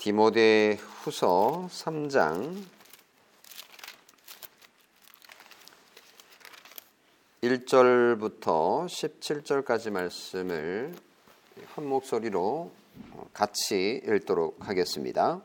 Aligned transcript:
디모데 0.00 0.78
후서 0.80 1.68
3장 1.70 2.56
1절부터 7.42 8.86
17절까지 8.86 9.90
말씀을 9.90 10.94
한 11.74 11.86
목소리로 11.86 12.70
같이 13.34 14.00
읽도록 14.06 14.66
하겠습니다. 14.66 15.42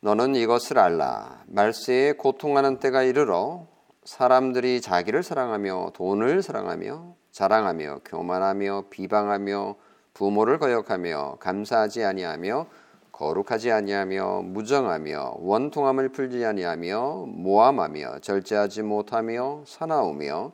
너는 0.00 0.34
이것을 0.34 0.80
알라. 0.80 1.44
말세에 1.46 2.14
고통하는 2.14 2.80
때가 2.80 3.04
이르러 3.04 3.68
사람들이 4.06 4.80
자기를 4.80 5.22
사랑하며 5.22 5.92
돈을 5.94 6.42
사랑하며 6.42 7.14
자랑하며 7.30 8.00
교만하며 8.04 8.86
비방하며 8.90 9.76
부모를 10.14 10.58
거역하며 10.58 11.36
감사하지 11.38 12.02
아니하며 12.02 12.66
거룩하지 13.12 13.72
아니하며 13.72 14.42
무정하며 14.42 15.36
원통함을 15.40 16.10
풀지 16.10 16.44
아니하며 16.44 17.26
모함하며 17.28 18.20
절제하지 18.20 18.82
못하며 18.82 19.62
사나우며 19.66 20.52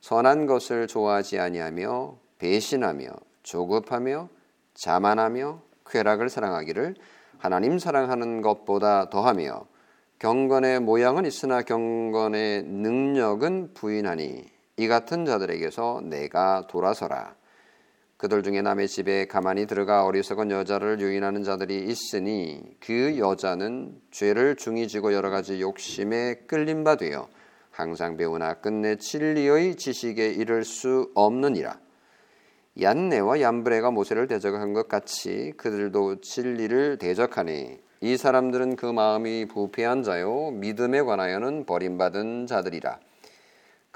선한 0.00 0.46
것을 0.46 0.86
좋아하지 0.86 1.38
아니하며 1.38 2.16
배신하며 2.38 3.06
조급하며 3.42 4.28
자만하며 4.74 5.60
쾌락을 5.86 6.28
사랑하기를 6.28 6.94
하나님 7.38 7.78
사랑하는 7.78 8.42
것보다 8.42 9.10
더하며 9.10 9.66
경건의 10.18 10.80
모양은 10.80 11.26
있으나 11.26 11.62
경건의 11.62 12.62
능력은 12.62 13.74
부인하니 13.74 14.44
이 14.76 14.88
같은 14.88 15.24
자들에게서 15.24 16.02
내가 16.04 16.66
돌아서라. 16.66 17.34
그들 18.24 18.42
중에 18.42 18.62
남의 18.62 18.88
집에 18.88 19.26
가만히 19.26 19.66
들어가 19.66 20.06
어리석은 20.06 20.50
여자를 20.50 20.98
유인하는 20.98 21.44
자들이 21.44 21.84
있으니 21.84 22.62
그 22.80 23.18
여자는 23.18 24.00
죄를 24.10 24.56
중히 24.56 24.88
지고 24.88 25.12
여러 25.12 25.28
가지 25.28 25.60
욕심에 25.60 26.36
끌린 26.46 26.84
바 26.84 26.96
되어 26.96 27.28
항상 27.70 28.16
배우나 28.16 28.54
끝내 28.54 28.96
진리의 28.96 29.74
지식에 29.76 30.30
이를 30.30 30.64
수 30.64 31.10
없느니라. 31.14 31.78
얀네와 32.80 33.42
얀브레가 33.42 33.90
모세를 33.90 34.26
대적한 34.26 34.72
것 34.72 34.88
같이 34.88 35.52
그들도 35.58 36.22
진리를 36.22 36.96
대적하니 36.96 37.76
이 38.00 38.16
사람들은 38.16 38.76
그 38.76 38.86
마음이 38.86 39.48
부패한 39.48 40.02
자요 40.02 40.50
믿음에 40.50 41.02
관하여는 41.02 41.66
버림받은 41.66 42.46
자들이라. 42.46 43.00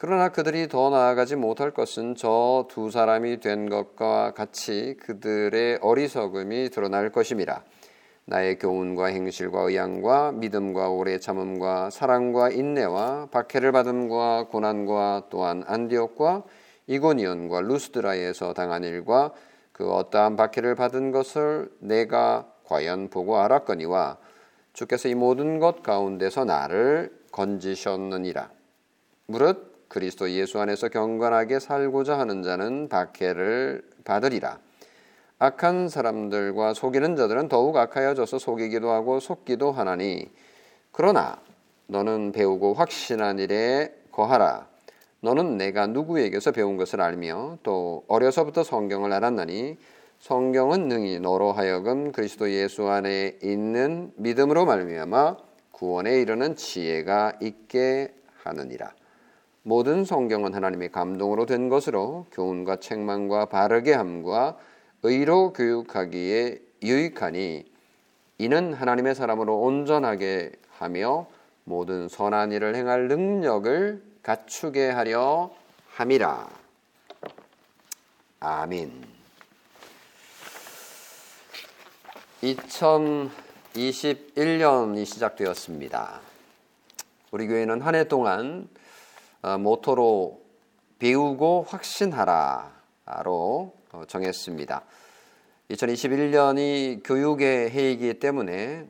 그러나 0.00 0.28
그들이 0.28 0.68
더 0.68 0.90
나아가지 0.90 1.34
못할 1.34 1.72
것은 1.72 2.14
저 2.14 2.68
두 2.70 2.88
사람이 2.88 3.40
된 3.40 3.68
것과 3.68 4.32
같이 4.32 4.96
그들의 5.00 5.80
어리석음이 5.82 6.70
드러날 6.70 7.10
것임이라. 7.10 7.64
나의 8.26 8.60
교훈과 8.60 9.06
행실과 9.06 9.62
의향과 9.62 10.32
믿음과 10.32 10.90
오래 10.90 11.18
참음과 11.18 11.90
사랑과 11.90 12.50
인내와 12.50 13.26
박해를 13.32 13.72
받음과 13.72 14.46
고난과 14.52 15.24
또한 15.30 15.64
안디옥과 15.66 16.44
이고니온과 16.86 17.62
루스드라에서 17.62 18.52
당한 18.52 18.84
일과 18.84 19.32
그 19.72 19.92
어떠한 19.92 20.36
박해를 20.36 20.76
받은 20.76 21.10
것을 21.10 21.72
내가 21.80 22.46
과연 22.66 23.10
보고 23.10 23.38
알았거니와 23.38 24.18
주께서 24.74 25.08
이 25.08 25.16
모든 25.16 25.58
것 25.58 25.82
가운데서 25.82 26.44
나를 26.44 27.10
건지셨느니라. 27.32 28.50
무릇 29.26 29.67
그리스도 29.88 30.30
예수 30.30 30.60
안에서 30.60 30.88
경건하게 30.88 31.58
살고자 31.58 32.18
하는 32.18 32.42
자는 32.42 32.88
박해를 32.88 33.82
받으리라. 34.04 34.58
악한 35.38 35.88
사람들과 35.88 36.74
속이는 36.74 37.16
자들은 37.16 37.48
더욱 37.48 37.76
악하여져서 37.76 38.38
속이기도 38.38 38.90
하고 38.90 39.20
속기도 39.20 39.72
하나니 39.72 40.28
그러나 40.92 41.40
너는 41.86 42.32
배우고 42.32 42.74
확신한 42.74 43.38
일에 43.38 43.94
거하라. 44.10 44.66
너는 45.20 45.56
내가 45.56 45.86
누구에게서 45.86 46.52
배운 46.52 46.76
것을 46.76 47.00
알며 47.00 47.58
또 47.62 48.04
어려서부터 48.08 48.62
성경을 48.62 49.12
알았나니 49.12 49.78
성경은 50.20 50.88
능히 50.88 51.20
너로 51.20 51.52
하여금 51.52 52.12
그리스도 52.12 52.50
예수 52.50 52.88
안에 52.88 53.38
있는 53.42 54.12
믿음으로 54.16 54.64
말미암아 54.64 55.36
구원에 55.70 56.20
이르는 56.20 56.56
지혜가 56.56 57.34
있게 57.40 58.12
하느니라. 58.42 58.92
모든 59.68 60.04
성경은 60.06 60.54
하나님의 60.54 60.90
감동으로 60.92 61.44
된 61.44 61.68
것으로 61.68 62.24
교훈과 62.32 62.76
책망과 62.76 63.50
바르게 63.50 63.92
함과 63.92 64.56
의로 65.02 65.52
교육하기에 65.52 66.58
유익하니 66.82 67.70
이는 68.38 68.72
하나님의 68.72 69.14
사람으로 69.14 69.60
온전하게 69.60 70.52
하며 70.70 71.26
모든 71.64 72.08
선한 72.08 72.52
일을 72.52 72.76
행할 72.76 73.08
능력을 73.08 74.02
갖추게 74.22 74.88
하려 74.88 75.50
함이라. 75.90 76.48
아멘. 78.40 79.04
2021년이 82.42 85.04
시작되었습니다. 85.04 86.22
우리 87.32 87.46
교회는 87.46 87.82
한 87.82 87.94
해 87.94 88.04
동안 88.04 88.62
어, 88.62 88.77
모토로 89.58 90.40
배우고 90.98 91.66
확신하라로 91.68 92.72
어, 93.92 94.02
정했습니다. 94.06 94.82
2021년이 95.70 97.02
교육의 97.04 97.70
해이기 97.70 98.18
때문에 98.18 98.86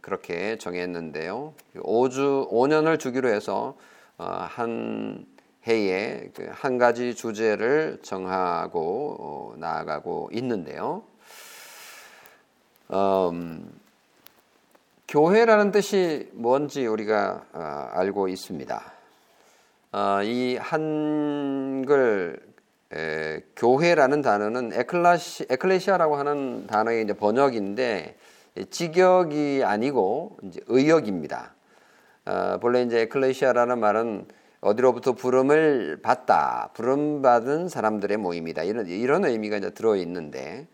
그렇게 0.00 0.56
정했는데요. 0.58 1.54
5주 1.76 2.50
5년을 2.50 2.98
주기로 2.98 3.28
해서 3.28 3.76
어, 4.16 4.24
한 4.24 5.26
해에 5.66 6.30
그한 6.34 6.78
가지 6.78 7.14
주제를 7.14 7.98
정하고 8.02 9.54
나아가고 9.58 10.30
있는데요. 10.32 11.02
음, 12.90 13.70
교회라는 15.06 15.70
뜻이 15.72 16.30
뭔지 16.32 16.86
우리가 16.86 17.90
알고 17.92 18.28
있습니다. 18.28 18.97
어, 19.98 20.22
이 20.22 20.56
한글 20.60 22.38
에, 22.94 23.40
교회라는 23.56 24.22
단어는 24.22 24.70
에클라시, 24.72 25.46
에클레시아라고 25.50 26.14
하는 26.14 26.68
단어의 26.68 27.02
이제 27.02 27.14
번역인데 27.14 28.16
직역이 28.70 29.64
아니고 29.64 30.38
이제 30.44 30.60
의역입니다. 30.68 31.52
어, 32.26 32.58
본래 32.60 32.82
이제 32.82 33.00
에클레시아라는 33.00 33.80
말은 33.80 34.26
어디로부터 34.60 35.14
부름을 35.14 35.98
받다, 36.00 36.70
부름 36.74 37.20
받은 37.20 37.68
사람들의 37.68 38.18
모임이다 38.18 38.62
이런 38.62 38.86
이런 38.86 39.24
의미가 39.24 39.56
이제 39.56 39.70
들어 39.70 39.96
있는데 39.96 40.68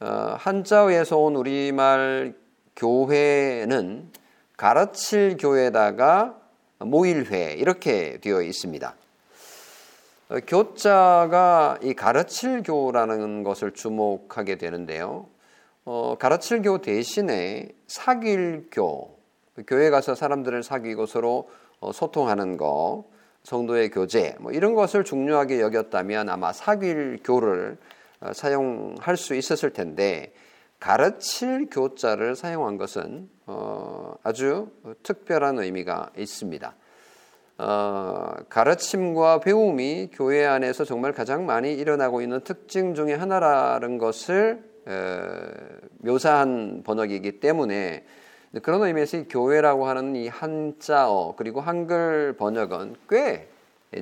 어, 0.00 0.34
한자어에서 0.36 1.16
온 1.18 1.36
우리말 1.36 2.34
교회는 2.74 4.10
가르칠 4.56 5.36
교회다가 5.38 6.43
모일회 6.78 7.54
이렇게 7.54 8.18
되어 8.20 8.42
있습니다. 8.42 8.94
어, 10.30 10.36
교자가 10.46 11.78
이 11.82 11.94
가르칠 11.94 12.62
교라는 12.62 13.42
것을 13.42 13.72
주목하게 13.72 14.56
되는데요. 14.56 15.26
어, 15.84 16.16
가르칠 16.18 16.62
교 16.62 16.78
대신에 16.78 17.68
사귈 17.86 18.68
교, 18.70 19.18
교회 19.66 19.90
가서 19.90 20.14
사람들을 20.14 20.62
사귀고 20.62 21.06
서로 21.06 21.50
어, 21.80 21.92
소통하는 21.92 22.56
거, 22.56 23.04
성도의 23.42 23.90
교제, 23.90 24.34
뭐 24.40 24.52
이런 24.52 24.74
것을 24.74 25.04
중요하게 25.04 25.60
여겼다면 25.60 26.30
아마 26.30 26.52
사귈 26.52 27.20
교를 27.22 27.76
어, 28.20 28.32
사용할 28.32 29.18
수 29.18 29.34
있었을 29.34 29.74
텐데 29.74 30.32
가르칠 30.80 31.68
교자를 31.70 32.34
사용한 32.34 32.78
것은 32.78 33.28
어, 33.46 34.14
아주 34.22 34.68
특별한 35.02 35.58
의미가 35.58 36.10
있습니다. 36.16 36.74
어, 37.58 38.32
가르침과 38.48 39.40
배움이 39.40 40.10
교회 40.12 40.44
안에서 40.44 40.84
정말 40.84 41.12
가장 41.12 41.46
많이 41.46 41.72
일어나고 41.72 42.20
있는 42.20 42.40
특징 42.40 42.94
중의 42.94 43.16
하나라는 43.16 43.98
것을 43.98 44.62
에, 44.86 45.20
묘사한 45.98 46.82
번역이기 46.84 47.40
때문에 47.40 48.04
그런 48.62 48.82
의미에서 48.82 49.16
이 49.18 49.28
교회라고 49.28 49.86
하는 49.86 50.16
이 50.16 50.28
한자어 50.28 51.34
그리고 51.36 51.60
한글 51.60 52.34
번역은 52.36 52.96
꽤 53.08 53.48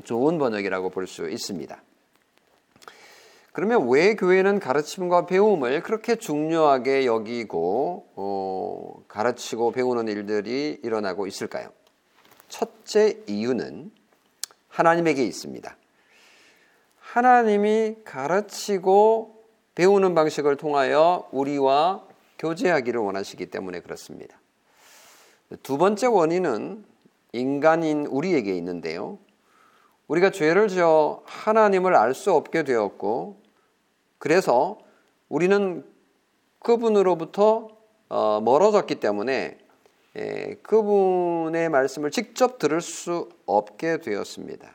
좋은 0.04 0.38
번역이라고 0.38 0.90
볼 0.90 1.06
수 1.06 1.28
있습니다. 1.28 1.82
그러면 3.52 3.88
왜 3.90 4.16
교회는 4.16 4.60
가르침과 4.60 5.26
배움을 5.26 5.82
그렇게 5.82 6.16
중요하게 6.16 7.04
여기고 7.04 8.06
어, 8.16 9.02
가르치고 9.08 9.72
배우는 9.72 10.08
일들이 10.08 10.80
일어나고 10.82 11.26
있을까요? 11.26 11.70
첫째 12.48 13.18
이유는 13.26 13.90
하나님에게 14.68 15.22
있습니다. 15.24 15.76
하나님이 16.98 17.96
가르치고 18.04 19.44
배우는 19.74 20.14
방식을 20.14 20.56
통하여 20.56 21.28
우리와 21.30 22.06
교제하기를 22.38 23.00
원하시기 23.00 23.46
때문에 23.50 23.80
그렇습니다. 23.80 24.40
두 25.62 25.76
번째 25.76 26.06
원인은 26.06 26.86
인간인 27.32 28.06
우리에게 28.06 28.56
있는데요. 28.56 29.18
우리가 30.08 30.30
죄를 30.30 30.68
지어 30.68 31.22
하나님을 31.24 31.94
알 31.94 32.14
수 32.14 32.32
없게 32.32 32.64
되었고, 32.64 33.41
그래서 34.22 34.78
우리는 35.28 35.84
그분으로부터 36.60 37.70
어, 38.08 38.40
멀어졌기 38.40 39.00
때문에 39.00 39.58
예, 40.14 40.56
그분의 40.62 41.68
말씀을 41.68 42.12
직접 42.12 42.60
들을 42.60 42.80
수 42.80 43.30
없게 43.46 43.98
되었습니다. 43.98 44.70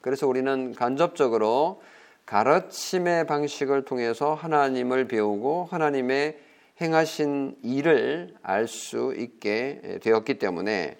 그래서 0.00 0.26
우리는 0.26 0.74
간접적으로 0.74 1.80
가르침의 2.26 3.28
방식을 3.28 3.84
통해서 3.84 4.34
하나님을 4.34 5.06
배우고 5.06 5.68
하나님의 5.70 6.36
행하신 6.80 7.58
일을 7.62 8.34
알 8.42 8.66
수 8.66 9.14
있게 9.16 10.00
되었기 10.02 10.40
때문에 10.40 10.96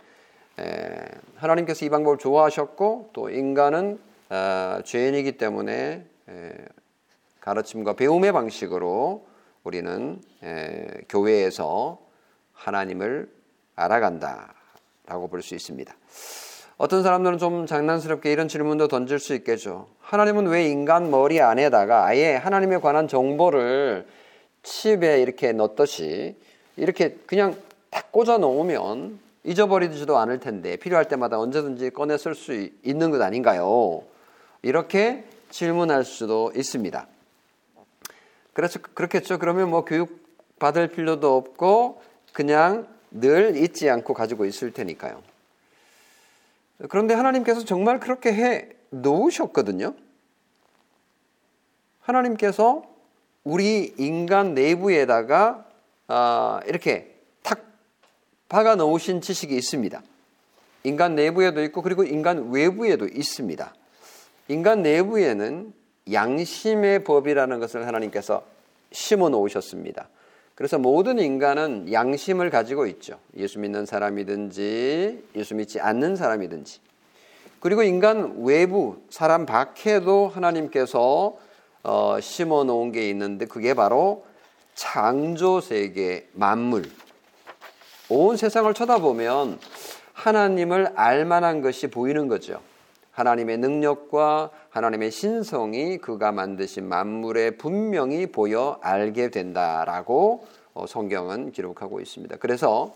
하나님께서 1.35 1.85
이 1.85 1.89
방법을 1.89 2.19
좋아하셨고 2.19 3.11
또 3.13 3.29
인간은 3.29 3.99
어, 4.31 4.83
죄인이기 4.85 5.33
때문에 5.33 6.07
가르침과 7.53 7.95
배움의 7.95 8.33
방식으로 8.33 9.25
우리는 9.65 10.21
교회에서 11.09 11.99
하나님을 12.53 13.31
알아간다라고 13.75 15.29
볼 15.31 15.41
수 15.41 15.55
있습니다. 15.55 15.95
어떤 16.77 17.03
사람들은 17.03 17.39
좀 17.39 17.65
장난스럽게 17.65 18.31
이런 18.31 18.49
질문도 18.49 18.89
던질 18.89 19.19
수 19.19 19.35
있겠죠. 19.35 19.89
하나님은 20.01 20.47
왜 20.49 20.69
인간 20.69 21.11
머리 21.11 21.41
안에다가 21.41 22.05
아예 22.05 22.35
하나님에 22.37 22.77
관한 22.79 23.09
정보를 23.09 24.07
칩에 24.63 25.23
이렇게 25.23 25.53
넣듯이 25.53 26.37
이렇게 26.77 27.17
그냥 27.25 27.57
딱 27.89 28.13
꽂아 28.13 28.37
놓으면 28.37 29.19
잊어버리지도 29.45 30.19
않을 30.19 30.39
텐데 30.41 30.77
필요할 30.77 31.09
때마다 31.09 31.39
언제든지 31.39 31.91
꺼내 31.91 32.19
쓸 32.19 32.35
수 32.35 32.53
있는 32.85 33.11
것 33.11 33.23
아닌가요? 33.23 34.03
이렇게 34.61 35.25
질문할 35.49 36.05
수도 36.05 36.53
있습니다. 36.55 37.07
그래서 38.59 38.81
그렇겠죠. 38.81 39.39
그러면 39.39 39.71
뭐 39.71 39.85
교육 39.85 40.27
받을 40.59 40.89
필요도 40.89 41.37
없고 41.37 42.03
그냥 42.33 42.89
늘 43.13 43.57
잊지 43.57 43.89
않고 43.89 44.15
가지고 44.15 44.47
있을 44.47 44.73
테니까요. 44.73 45.23
그런데 46.89 47.15
하나님께서 47.15 47.65
정말 47.65 48.01
그렇게 48.01 48.33
해 48.33 48.69
놓으셨거든요. 48.91 49.95
하나님께서 52.01 52.83
우리 53.45 53.95
인간 53.97 54.55
내부에다가 54.55 55.65
아, 56.09 56.61
이렇게 56.67 57.15
탁 57.45 57.65
박아 58.49 58.75
놓으신 58.75 59.21
지식이 59.21 59.55
있습니다. 59.55 60.03
인간 60.83 61.15
내부에도 61.15 61.63
있고 61.63 61.83
그리고 61.83 62.03
인간 62.03 62.51
외부에도 62.51 63.07
있습니다. 63.07 63.73
인간 64.49 64.83
내부에는 64.83 65.79
양심의 66.13 67.05
법이라는 67.05 67.61
것을 67.61 67.87
하나님께서 67.87 68.43
심어 68.93 69.29
놓으셨습니다. 69.29 70.09
그래서 70.55 70.79
모든 70.79 71.19
인간은 71.19 71.93
양심을 71.93 72.51
가지고 72.51 72.87
있죠. 72.87 73.19
예수 73.37 73.61
믿는 73.61 73.87
사람이든지 73.87 75.25
예수 75.37 75.55
믿지 75.55 75.81
않는 75.81 76.17
사람이든지. 76.17 76.81
그리고 77.61 77.83
인간 77.83 78.43
외부 78.43 78.97
사람 79.11 79.47
밖에도 79.47 80.29
하나님께서 80.29 81.37
어, 81.85 82.21
심어 82.21 82.65
놓은 82.65 82.93
게 82.93 83.09
있는데 83.11 83.47
그게 83.47 83.75
바로 83.75 84.25
창조 84.75 85.61
세계 85.61 86.29
만물. 86.33 86.85
온 88.09 88.37
세상을 88.37 88.73
쳐다보면 88.75 89.59
하나님을 90.13 90.93
알 90.97 91.25
만한 91.25 91.63
것이 91.63 91.89
보이는 91.89 92.27
거죠. 92.27 92.61
하나님의 93.13 93.59
능력과 93.59 94.51
하나님의 94.79 95.11
신성이 95.11 95.99
그가 95.99 96.31
만드신 96.31 96.89
만물에 96.89 97.53
분명히 97.57 98.27
보여 98.27 98.79
알게 98.81 99.31
된다라고 99.31 100.47
어, 100.73 100.87
성경은 100.87 101.51
기록하고 101.51 102.01
있습니다. 102.01 102.37
그래서 102.37 102.95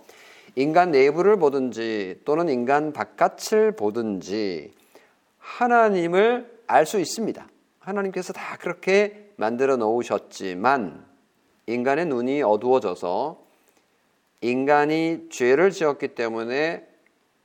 인간 0.54 0.92
내부를 0.92 1.38
보든지 1.38 2.20
또는 2.24 2.48
인간 2.48 2.92
바깥을 2.92 3.72
보든지 3.72 4.72
하나님을 5.38 6.60
알 6.68 6.86
수 6.86 7.00
있습니다. 7.00 7.48
하나님께서 7.80 8.32
다 8.32 8.56
그렇게 8.60 9.30
만들어 9.34 9.76
놓으셨지만 9.76 11.04
인간의 11.66 12.06
눈이 12.06 12.42
어두워져서 12.42 13.42
인간이 14.40 15.26
죄를 15.30 15.72
지었기 15.72 16.14
때문에 16.14 16.86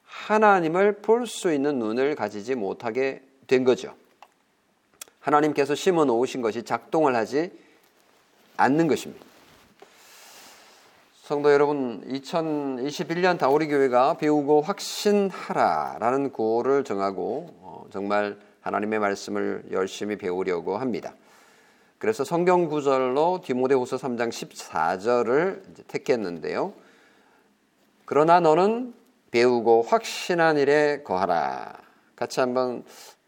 하나님을 0.04 1.02
볼 1.02 1.26
수 1.26 1.52
있는 1.52 1.80
눈을 1.80 2.14
가지지 2.14 2.54
못하게 2.54 3.24
된 3.48 3.64
거죠. 3.64 3.96
하나님께서 5.28 5.76
심어 5.76 6.06
놓으신 6.06 6.42
것이 6.42 6.64
작동을 6.64 7.16
하지 7.16 7.52
않는 8.56 8.88
것입니다. 8.88 9.26
성도 11.22 11.52
여러분, 11.52 12.02
2021년 12.08 13.38
다우리 13.38 13.68
교회가 13.68 14.16
배우고 14.16 14.62
확신하라라는 14.62 16.32
구호를 16.32 16.86
정하고 16.86 17.48
어, 17.60 17.86
정말 17.92 18.38
하나님의 18.62 19.00
말씀을 19.00 19.66
열심히 19.72 20.16
배우려고 20.16 20.78
합니다. 20.78 21.14
그래서 21.98 22.24
성경 22.24 22.70
구절로 22.70 23.42
디모데후서 23.44 23.98
3장 23.98 24.30
14절을 24.30 25.88
택했는데요. 25.88 26.72
그러나 28.06 28.40
너는 28.40 28.94
배우고 29.32 29.82
확신한 29.82 30.58
일에 30.58 31.02
거하라. 31.04 31.74
같이 32.16 32.40
한번 32.40 32.86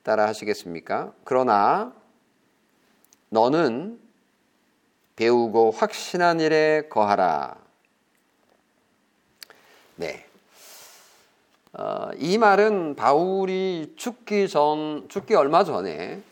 따라 0.09 0.25
하시겠습니까? 0.25 1.13
그러나 1.23 1.93
너는 3.29 3.99
배우고 5.15 5.69
확신한 5.69 6.39
일에 6.39 6.87
거하라. 6.89 7.55
네. 9.97 10.25
어, 11.73 12.09
이 12.17 12.39
말은 12.39 12.95
바울이 12.95 13.93
죽기 13.97 14.47
전, 14.47 15.05
죽기 15.09 15.35
얼마 15.35 15.63
전에 15.63 16.23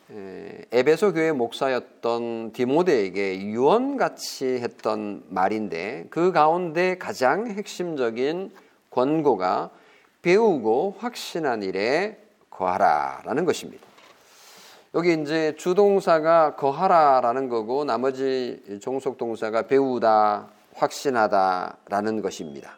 에베소 0.72 1.14
교회 1.14 1.32
목사였던 1.32 2.54
디모데에게 2.54 3.42
유언같이 3.42 4.56
했던 4.56 5.24
말인데 5.30 6.08
그 6.10 6.32
가운데 6.32 6.98
가장 6.98 7.46
핵심적인 7.46 8.52
권고가 8.90 9.70
배우고 10.24 10.96
확신한 10.98 11.62
일에 11.62 12.27
거하라라는 12.58 13.46
것입니다. 13.46 13.86
여기 14.96 15.14
이제 15.14 15.56
주동사가 15.58 16.56
거하라라는 16.56 17.50
거고 17.50 17.86
나머지 17.86 18.80
종속 18.82 19.18
동사가 19.18 19.64
배우다, 19.64 20.48
확신하다라는 20.74 22.22
것입니다. 22.22 22.78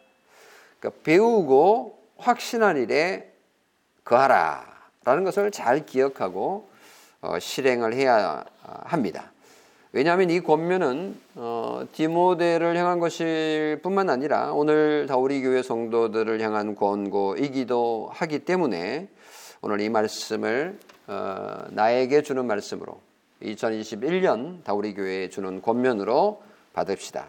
그러니까 0.78 1.02
배우고 1.02 1.98
확신한 2.18 2.76
일에 2.76 3.32
거하라라는 4.04 5.24
것을 5.24 5.50
잘 5.50 5.86
기억하고 5.86 6.68
어, 7.22 7.38
실행을 7.38 7.94
해야 7.94 8.44
합니다. 8.84 9.32
왜냐하면 9.92 10.30
이 10.30 10.40
권면은 10.40 11.18
어, 11.34 11.82
디모데를 11.92 12.76
향한 12.76 13.00
것일 13.00 13.80
뿐만 13.82 14.08
아니라 14.08 14.52
오늘 14.52 15.06
다우리 15.06 15.42
교회 15.42 15.62
성도들을 15.62 16.40
향한 16.40 16.76
권고이기도 16.76 18.10
하기 18.12 18.40
때문에 18.40 19.08
오늘 19.62 19.80
이 19.82 19.90
말씀을 19.90 20.78
어, 21.06 21.66
나에게 21.70 22.22
주는 22.22 22.46
말씀으로 22.46 22.98
2021년 23.42 24.64
다우리 24.64 24.94
교회에 24.94 25.28
주는 25.28 25.60
권면으로 25.60 26.42
받읍시다. 26.72 27.28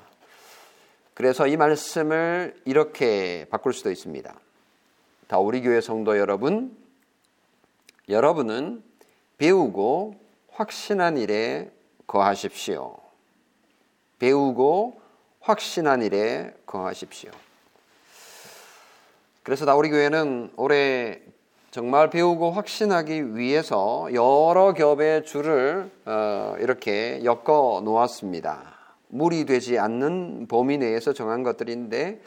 그래서 1.13 1.45
이 1.47 1.57
말씀을 1.57 2.55
이렇게 2.63 3.45
바꿀 3.49 3.73
수도 3.73 3.91
있습니다. 3.91 4.33
다우리 5.27 5.61
교회 5.61 5.81
성도 5.81 6.17
여러분, 6.17 6.75
여러분은 8.07 8.81
배우고 9.37 10.15
확신한 10.51 11.17
일에 11.17 11.69
거하십시오. 12.07 12.97
배우고 14.19 15.01
확신한 15.41 16.01
일에 16.01 16.53
거하십시오. 16.65 17.31
그래서 19.43 19.65
다우리 19.65 19.89
교회는 19.89 20.53
올해 20.55 21.19
정말 21.71 22.09
배우고 22.09 22.51
확신하기 22.51 23.37
위해서 23.37 24.09
여러 24.13 24.73
겹의 24.73 25.23
줄을 25.23 25.89
어, 26.05 26.55
이렇게 26.59 27.21
엮어 27.23 27.79
놓았습니다. 27.85 28.75
무리 29.07 29.45
되지 29.45 29.79
않는 29.79 30.47
범위 30.49 30.77
내에서 30.77 31.13
정한 31.13 31.43
것들인데 31.43 32.19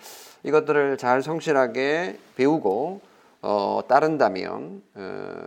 이것들을 0.45 0.97
잘 0.97 1.23
성실하게 1.23 2.19
배우고 2.37 3.03
어, 3.43 3.81
따른다면 3.87 4.83
어, 4.95 5.45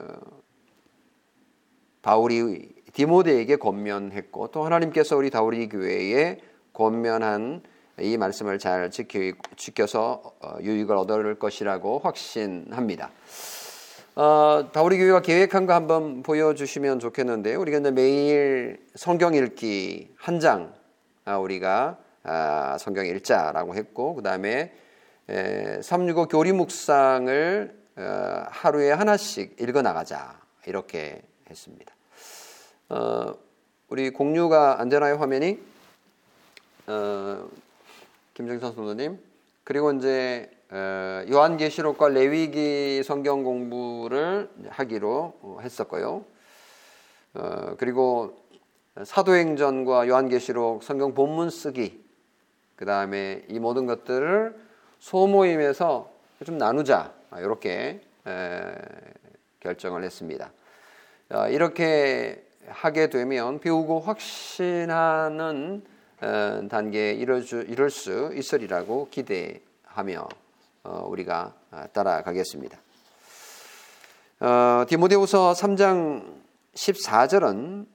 바울이 2.03 2.69
디모데에게 2.93 3.55
권면했고 3.55 4.49
또 4.49 4.63
하나님께서 4.63 5.17
우리 5.17 5.31
다우리 5.31 5.69
교회에 5.69 6.39
권면한 6.71 7.63
이 7.99 8.15
말씀을 8.17 8.59
잘 8.59 8.91
지켜, 8.91 9.17
지켜서 9.55 10.21
어, 10.39 10.57
유익을 10.61 10.95
얻을 10.95 11.39
것이라고 11.39 11.97
확신합니다. 11.97 13.09
어, 14.19 14.71
다우리 14.73 14.97
교회가 14.97 15.21
계획한 15.21 15.67
거 15.67 15.75
한번 15.75 16.23
보여주시면 16.23 16.97
좋겠는데요. 16.97 17.59
우리가 17.61 17.77
이제 17.77 17.91
매일 17.91 18.83
성경 18.95 19.35
읽기 19.35 20.11
한 20.17 20.39
장, 20.39 20.73
아, 21.23 21.37
우리가 21.37 21.99
아, 22.23 22.77
성경 22.79 23.05
읽자라고 23.05 23.75
했고, 23.75 24.15
그 24.15 24.23
다음에 24.23 24.73
365 25.83 26.29
교리 26.29 26.51
묵상을 26.51 27.77
어, 27.97 28.43
하루에 28.49 28.91
하나씩 28.91 29.61
읽어 29.61 29.83
나가자 29.83 30.41
이렇게 30.65 31.21
했습니다. 31.47 31.93
어, 32.89 33.35
우리 33.87 34.09
공유가 34.09 34.81
안 34.81 34.89
되나요 34.89 35.17
화면이? 35.17 35.59
어, 36.87 37.47
김정선 38.33 38.73
선생님 38.73 39.19
그리고 39.63 39.91
이제 39.91 40.49
어, 40.49 40.56
요한계시록과 40.71 42.09
레위기 42.09 43.01
성경 43.03 43.43
공부를 43.43 44.49
하기로 44.69 45.59
했었고요. 45.61 46.25
어, 47.33 47.75
그리고 47.77 48.37
사도행전과 49.03 50.07
요한계시록 50.07 50.83
성경 50.83 51.13
본문 51.13 51.49
쓰기 51.49 52.03
그 52.75 52.85
다음에 52.85 53.43
이 53.47 53.59
모든 53.59 53.85
것들을 53.85 54.55
소모임에서 54.99 56.11
좀 56.45 56.57
나누자 56.57 57.13
이렇게 57.37 58.01
결정을 59.59 60.03
했습니다. 60.03 60.51
어, 61.29 61.47
이렇게 61.49 62.43
하게 62.67 63.09
되면 63.09 63.59
배우고 63.59 63.99
확신하는 63.99 65.83
어, 66.21 66.67
단계에 66.69 67.13
이룰 67.13 67.89
수, 67.91 68.33
있으리라고 68.33 69.09
기대하며 69.11 70.21
어, 70.21 70.46
우리가 71.05 71.53
따라가겠습니다. 71.93 72.77
디모데후서 74.87 75.53
3장 75.53 76.37
14절은 76.73 77.85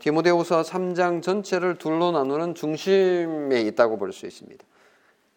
디모데후서 0.00 0.62
3장 0.62 1.22
전체를 1.22 1.76
둘로 1.76 2.12
나누는 2.12 2.54
중심에 2.54 3.60
있다고 3.62 3.96
볼 3.98 4.12
수 4.12 4.26
있습니다. 4.26 4.64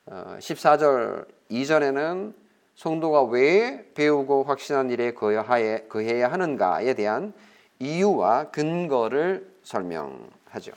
14절 0.07 1.25
이전에는 1.49 2.33
성도가 2.75 3.23
왜 3.23 3.91
배우고 3.93 4.43
확신한 4.43 4.89
일에 4.91 5.13
거해야 5.13 6.31
하는가에 6.31 6.93
대한 6.93 7.33
이유와 7.79 8.51
근거를 8.51 9.51
설명하죠. 9.63 10.71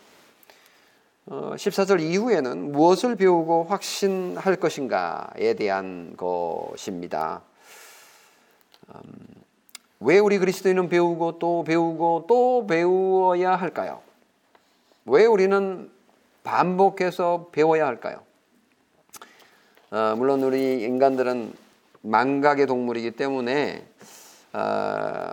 14절 1.31 2.01
어, 2.01 2.03
이후에는 2.03 2.73
무엇을 2.73 3.15
배우고 3.15 3.65
확신할 3.65 4.57
것인가에 4.57 5.55
대한 5.55 6.17
것입니다. 6.17 7.43
음, 8.89 9.03
왜 10.01 10.19
우리 10.19 10.39
그리스도인은 10.39 10.89
배우고 10.89 11.39
또 11.39 11.63
배우고 11.63 12.25
또 12.29 12.67
배워야 12.67 13.55
할까요? 13.55 14.01
왜 15.07 15.25
우리는 15.25 15.89
반복해서 16.43 17.51
배워야 17.53 17.87
할까요? 17.87 18.23
어, 19.93 20.15
물론 20.17 20.43
우리 20.43 20.83
인간들은 20.83 21.53
망각의 22.03 22.67
동물이기 22.67 23.13
때문에 23.13 23.87
어, 24.53 24.59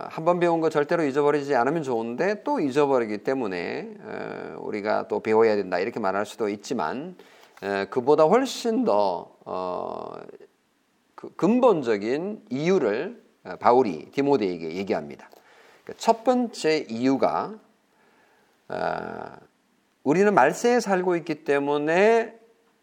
한번 0.09 0.39
배운 0.39 0.61
거 0.61 0.69
절대로 0.69 1.03
잊어버리지 1.03 1.55
않으면 1.55 1.81
좋은데 1.81 2.43
또 2.43 2.59
잊어버리기 2.59 3.19
때문에 3.19 3.95
어, 3.99 4.57
우리가 4.59 5.07
또 5.07 5.21
배워야 5.21 5.55
된다 5.55 5.79
이렇게 5.79 5.99
말할 5.99 6.25
수도 6.25 6.49
있지만 6.49 7.15
어, 7.63 7.85
그보다 7.89 8.25
훨씬 8.25 8.85
더 8.85 9.35
어, 9.45 10.13
그 11.15 11.33
근본적인 11.35 12.45
이유를 12.51 13.23
어, 13.45 13.55
바울이 13.55 14.11
디모데에게 14.11 14.75
얘기합니다. 14.75 15.29
그러니까 15.83 15.93
첫 15.97 16.23
번째 16.23 16.85
이유가 16.87 17.55
어, 18.69 19.37
우리는 20.03 20.31
말세에 20.31 20.79
살고 20.79 21.15
있기 21.15 21.43
때문에 21.43 22.37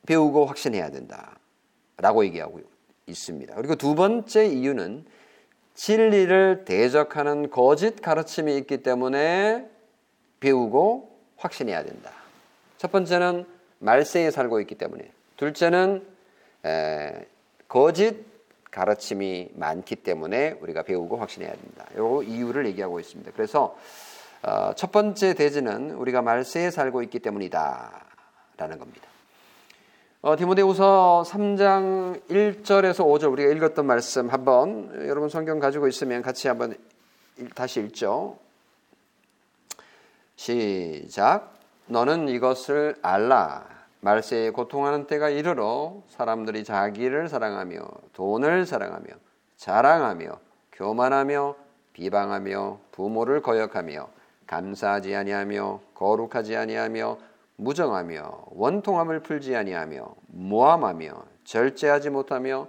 배우고 0.07 0.47
확신해야 0.47 0.91
된다라고 0.91 2.25
얘기하고 2.25 2.61
있습니다. 3.07 3.55
그리고 3.55 3.77
두 3.77 3.95
번째 3.95 4.47
이유는 4.47 5.05
진리를 5.75 6.65
대적하는 6.65 7.51
거짓 7.51 8.01
가르침이 8.01 8.57
있기 8.59 8.83
때문에 8.83 9.69
배우고 10.41 11.11
확신해야 11.37 11.85
된다. 11.85 12.11
첫 12.79 12.93
번째는 12.93 13.45
말세에 13.81 14.31
살고 14.31 14.61
있기 14.61 14.77
때문에, 14.77 15.11
둘째는 15.37 16.07
에, 16.65 17.27
거짓 17.69 18.25
가르침이 18.71 19.51
많기 19.55 19.97
때문에 19.97 20.57
우리가 20.61 20.83
배우고 20.83 21.17
확신해야 21.17 21.53
된다. 21.53 21.87
요 21.97 22.23
이유를 22.23 22.67
얘기하고 22.67 22.99
있습니다. 22.99 23.33
그래서 23.33 23.77
어, 24.43 24.73
첫 24.75 24.93
번째 24.93 25.35
대지는 25.35 25.93
우리가 25.93 26.23
말세에 26.23 26.71
살고 26.71 27.03
있기 27.05 27.21
때문이다라는 27.21 28.79
겁니다. 28.79 29.09
어, 30.27 30.37
디모데후서 30.37 31.23
3장 31.27 32.19
1절에서 32.31 33.05
5절 33.05 33.31
우리가 33.31 33.53
읽었던 33.53 33.85
말씀 33.85 34.31
한번 34.31 34.91
여러분 35.07 35.29
성경 35.29 35.59
가지고 35.59 35.87
있으면 35.87 36.23
같이 36.23 36.49
한번 36.49 36.75
다시 37.55 37.81
읽죠. 37.81 38.39
시작. 40.37 41.53
너는 41.89 42.31
이것을 42.31 42.97
알라. 43.03 43.67
말세에 44.01 44.49
고통하는 44.49 45.07
때가 45.07 45.29
이르러 45.29 45.97
사람들이 46.09 46.65
자기를 46.65 47.29
사랑하며 47.29 47.87
돈을 48.15 48.65
사랑하며 48.65 49.05
자랑하며 49.59 50.39
교만하며 50.73 51.55
비방하며 51.93 52.79
부모를 52.93 53.43
거역하며 53.43 54.09
감사하지 54.47 55.15
아니하며 55.15 55.81
거룩하지 55.95 56.57
아니하며 56.57 57.19
무정하며 57.57 58.47
원통함을 58.51 59.21
풀지 59.21 59.55
아니하며 59.55 60.15
모함하며 60.27 61.25
절제하지 61.45 62.11
못하며 62.11 62.69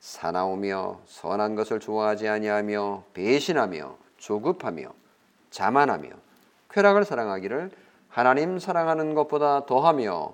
사나우며 0.00 1.00
선한 1.06 1.54
것을 1.54 1.80
좋아하지 1.80 2.28
아니하며 2.28 3.04
배신하며 3.14 3.96
조급하며 4.18 4.92
자만하며 5.50 6.10
쾌락을 6.70 7.04
사랑하기를 7.04 7.70
하나님 8.08 8.58
사랑하는 8.58 9.14
것보다 9.14 9.66
더하며 9.66 10.32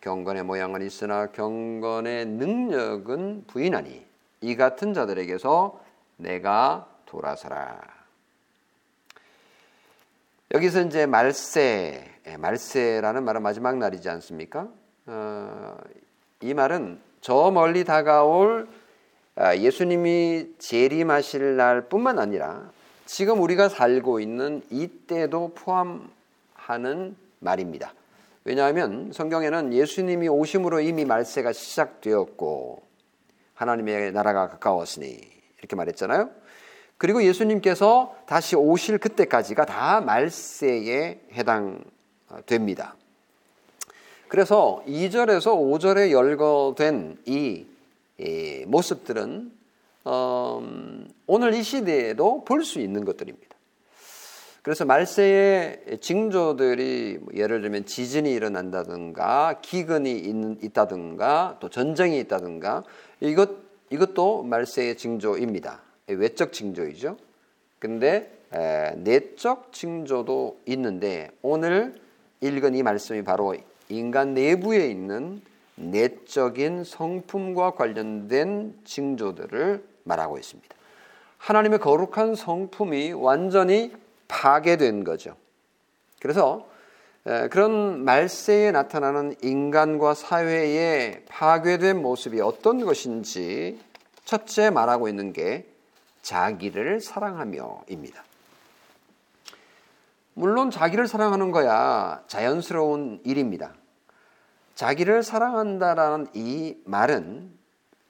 경건의 0.00 0.42
모양은 0.42 0.82
있으나 0.82 1.26
경건의 1.26 2.26
능력은 2.26 3.44
부인하니 3.46 4.04
이 4.40 4.56
같은 4.56 4.92
자들에게서 4.92 5.80
내가 6.16 6.86
돌아서라. 7.06 8.03
여기서 10.54 10.82
이제 10.82 11.04
말세 11.04 12.08
예, 12.28 12.36
말세라는 12.36 13.24
말은 13.24 13.42
마지막 13.42 13.76
날이지 13.76 14.08
않습니까? 14.08 14.68
어, 15.06 15.76
이 16.42 16.54
말은 16.54 17.00
저 17.20 17.50
멀리 17.50 17.82
다가올 17.82 18.68
아, 19.34 19.56
예수님이 19.56 20.54
재림하실 20.60 21.56
날뿐만 21.56 22.20
아니라 22.20 22.70
지금 23.04 23.42
우리가 23.42 23.68
살고 23.68 24.20
있는 24.20 24.62
이때도 24.70 25.54
포함하는 25.56 27.16
말입니다. 27.40 27.92
왜냐하면 28.44 29.10
성경에는 29.12 29.72
예수님이 29.72 30.28
오심으로 30.28 30.82
이미 30.82 31.04
말세가 31.04 31.52
시작되었고 31.52 32.80
하나님의 33.54 34.12
나라가 34.12 34.48
가까웠으니 34.50 35.18
이렇게 35.58 35.74
말했잖아요. 35.74 36.30
그리고 36.96 37.22
예수님께서 37.24 38.14
다시 38.26 38.56
오실 38.56 38.98
그때까지가 38.98 39.66
다 39.66 40.00
말세에 40.00 41.20
해당 41.32 41.82
됩니다. 42.46 42.96
그래서 44.28 44.82
2절에서 44.86 45.54
5절에 45.54 46.10
열거된 46.10 47.18
이, 47.26 47.66
이 48.18 48.64
모습들은 48.66 49.52
어, 50.04 50.62
오늘 51.26 51.54
이 51.54 51.62
시대에도 51.62 52.44
볼 52.44 52.64
수 52.64 52.80
있는 52.80 53.04
것들입니다. 53.04 53.54
그래서 54.62 54.86
말세의 54.86 55.98
징조들이 56.00 57.18
뭐 57.20 57.34
예를 57.34 57.60
들면 57.60 57.84
지진이 57.84 58.32
일어난다든가 58.32 59.60
기근이 59.60 60.56
있, 60.62 60.72
다든가 60.72 61.58
또 61.60 61.68
전쟁이 61.68 62.18
있다든가 62.20 62.82
이것 63.20 63.50
이것도 63.90 64.42
말세의 64.44 64.96
징조입니다. 64.96 65.83
외적 66.06 66.52
징조이죠. 66.52 67.16
근데 67.78 68.30
에, 68.52 68.94
내적 68.96 69.72
징조도 69.72 70.60
있는데 70.66 71.30
오늘 71.42 71.94
읽은 72.40 72.74
이 72.74 72.82
말씀이 72.82 73.22
바로 73.22 73.54
인간 73.88 74.34
내부에 74.34 74.88
있는 74.88 75.40
내적인 75.76 76.84
성품과 76.84 77.72
관련된 77.72 78.78
징조들을 78.84 79.82
말하고 80.04 80.38
있습니다. 80.38 80.74
하나님의 81.38 81.78
거룩한 81.80 82.34
성품이 82.34 83.12
완전히 83.12 83.92
파괴된 84.28 85.04
거죠. 85.04 85.36
그래서 86.20 86.66
그런 87.50 88.04
말세에 88.04 88.70
나타나는 88.70 89.34
인간과 89.42 90.14
사회의 90.14 91.22
파괴된 91.28 92.00
모습이 92.00 92.40
어떤 92.40 92.84
것인지 92.84 93.78
첫째 94.24 94.70
말하고 94.70 95.08
있는 95.08 95.32
게 95.32 95.66
자기를 96.24 97.00
사랑하며입니다. 97.00 98.24
물론 100.32 100.70
자기를 100.70 101.06
사랑하는 101.06 101.52
거야 101.52 102.22
자연스러운 102.26 103.20
일입니다. 103.24 103.72
자기를 104.74 105.22
사랑한다라는 105.22 106.28
이 106.34 106.76
말은 106.86 107.52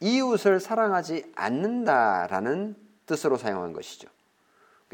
이웃을 0.01 0.61
사랑하지 0.61 1.33
않는다라는 1.35 2.77
뜻으로 3.07 3.37
사용한 3.37 3.73
것이죠. 3.73 4.09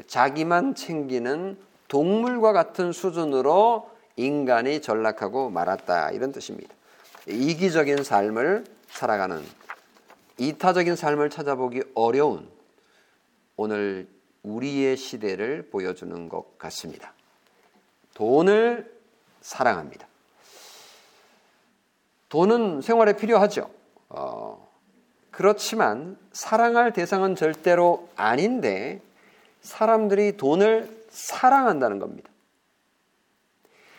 자기만 0.06 0.74
챙기는 0.74 1.58
동물과 1.88 2.52
같은 2.52 2.90
수준으로 2.90 3.90
인간이 4.16 4.80
전락하고 4.80 5.50
말았다 5.50 6.10
이런 6.12 6.32
뜻입니다. 6.32 6.74
이기적인 7.28 8.02
삶을 8.02 8.64
살아가는 8.88 9.44
이타적인 10.38 10.96
삶을 10.96 11.28
찾아보기 11.28 11.82
어려운 11.94 12.48
오늘 13.62 14.08
우리의 14.42 14.96
시대를 14.96 15.68
보여주는 15.70 16.30
것 16.30 16.56
같습니다. 16.56 17.12
돈을 18.14 18.90
사랑합니다. 19.42 20.06
돈은 22.30 22.80
생활에 22.80 23.16
필요하죠. 23.16 23.70
어, 24.08 24.66
그렇지만 25.30 26.16
사랑할 26.32 26.94
대상은 26.94 27.36
절대로 27.36 28.08
아닌데 28.16 29.02
사람들이 29.60 30.38
돈을 30.38 31.04
사랑한다는 31.10 31.98
겁니다. 31.98 32.30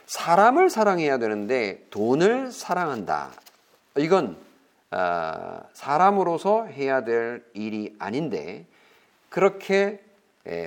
사람을 0.07 0.71
사랑해야 0.71 1.19
되는데 1.19 1.85
돈을 1.91 2.51
사랑한다. 2.51 3.29
이건 3.97 4.37
어, 4.89 5.61
사람으로서 5.73 6.65
해야 6.65 7.03
될 7.03 7.45
일이 7.53 7.95
아닌데 7.99 8.65
그렇게 9.31 10.03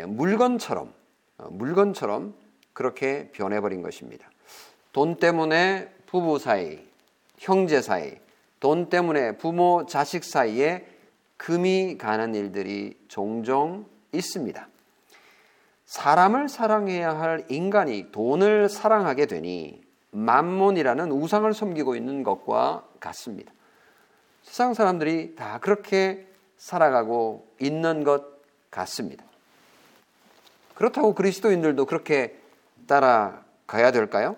물건처럼 0.09 0.93
어, 1.37 1.49
물건처럼 1.51 2.35
그렇게 2.73 3.31
변해버린 3.33 3.83
것입니다. 3.83 4.29
돈 4.93 5.17
때문에 5.17 5.89
부부 6.07 6.39
사이, 6.39 6.79
형제 7.37 7.83
사이, 7.83 8.17
돈 8.61 8.89
때문에 8.89 9.37
부모 9.37 9.85
자식 9.87 10.25
사이에 10.25 10.87
금이 11.37 11.99
가는 11.99 12.35
일들이 12.35 12.97
종종 13.09 13.85
있습니다. 14.13 14.69
사람을 15.85 16.49
사랑해야 16.49 17.19
할 17.19 17.45
인간이 17.51 18.11
돈을 18.13 18.71
사랑하게 18.71 19.27
되니 19.27 19.83
만몬이라는 20.13 21.13
우상을 21.13 21.53
섬기고 21.53 21.97
있는 21.97 22.23
것과 22.23 22.89
같습니다. 23.01 23.53
세상 24.43 24.73
사람들이 24.73 25.35
다 25.35 25.59
그렇게 25.61 26.27
살아가고 26.57 27.47
있는 27.61 28.05
것 28.05 28.34
같습니다. 28.75 29.25
그렇다고 30.75 31.15
그리스도인들도 31.15 31.87
그렇게 31.87 32.39
따라가야 32.87 33.93
될까요? 33.93 34.37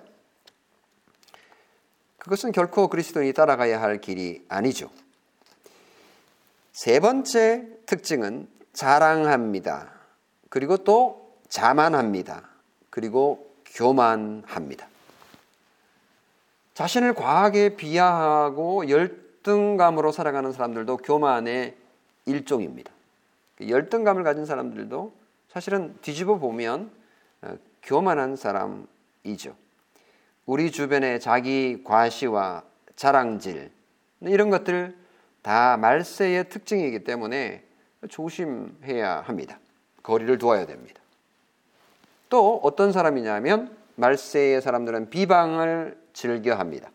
그것은 2.18 2.52
결코 2.52 2.88
그리스도인이 2.88 3.32
따라가야 3.32 3.80
할 3.80 4.00
길이 4.00 4.44
아니죠. 4.48 4.90
세 6.72 7.00
번째 7.00 7.68
특징은 7.86 8.48
자랑합니다. 8.72 9.92
그리고 10.50 10.76
또 10.78 11.38
자만합니다. 11.48 12.42
그리고 12.90 13.54
교만합니다. 13.66 14.88
자신을 16.74 17.14
과하게 17.14 17.76
비하하고 17.76 18.90
열등감으로 18.90 20.12
살아가는 20.12 20.52
사람들도 20.52 20.98
교만의 20.98 21.76
일종입니다. 22.26 22.92
열등감을 23.60 24.22
가진 24.22 24.44
사람들도 24.44 25.12
사실은 25.48 25.96
뒤집어 26.02 26.38
보면 26.38 26.90
어, 27.42 27.56
교만한 27.82 28.36
사람이죠. 28.36 29.54
우리 30.44 30.70
주변의 30.70 31.20
자기 31.20 31.82
과시와 31.84 32.62
자랑질 32.94 33.70
이런 34.20 34.50
것들 34.50 34.96
다 35.42 35.76
말세의 35.76 36.48
특징이기 36.48 37.04
때문에 37.04 37.64
조심해야 38.08 39.22
합니다. 39.22 39.58
거리를 40.02 40.38
두어야 40.38 40.66
됩니다. 40.66 41.00
또 42.28 42.60
어떤 42.62 42.92
사람이냐면 42.92 43.76
말세의 43.96 44.60
사람들은 44.62 45.10
비방을 45.10 45.98
즐겨 46.12 46.54
합니다. 46.54 46.90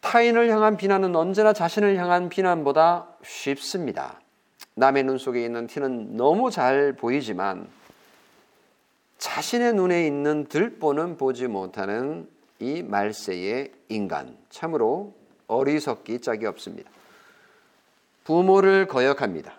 타인을 0.00 0.48
향한 0.50 0.76
비난은 0.76 1.16
언제나 1.16 1.52
자신을 1.52 1.96
향한 1.96 2.28
비난보다 2.28 3.08
쉽습니다. 3.24 4.20
남의 4.78 5.04
눈 5.04 5.16
속에 5.16 5.42
있는 5.42 5.66
티는 5.66 6.16
너무 6.16 6.50
잘 6.50 6.92
보이지만 6.92 7.66
자신의 9.16 9.72
눈에 9.72 10.06
있는 10.06 10.44
들보는 10.44 11.16
보지 11.16 11.46
못하는 11.46 12.28
이 12.60 12.82
말세의 12.82 13.72
인간 13.88 14.36
참으로 14.50 15.14
어리석기 15.46 16.20
짝이 16.20 16.44
없습니다. 16.44 16.90
부모를 18.24 18.86
거역합니다. 18.86 19.54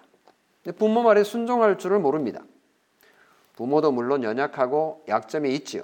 부모 0.77 1.01
말에 1.01 1.23
순종할 1.23 1.79
줄을 1.79 1.97
모릅니다. 1.97 2.41
부모도 3.55 3.91
물론 3.91 4.23
연약하고 4.23 5.03
약점이 5.07 5.51
있지요. 5.55 5.83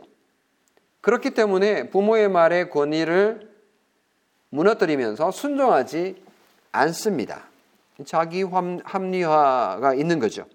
그렇기 1.02 1.32
때문에 1.32 1.90
부모의 1.90 2.30
말에 2.30 2.70
권위를 2.70 3.52
무너뜨리면서 4.50 5.32
순종하지 5.32 6.24
않습니다. 6.72 7.53
자기 8.06 8.44
합리화가 8.44 9.94
있는 9.96 10.20
거죠. 10.20 10.46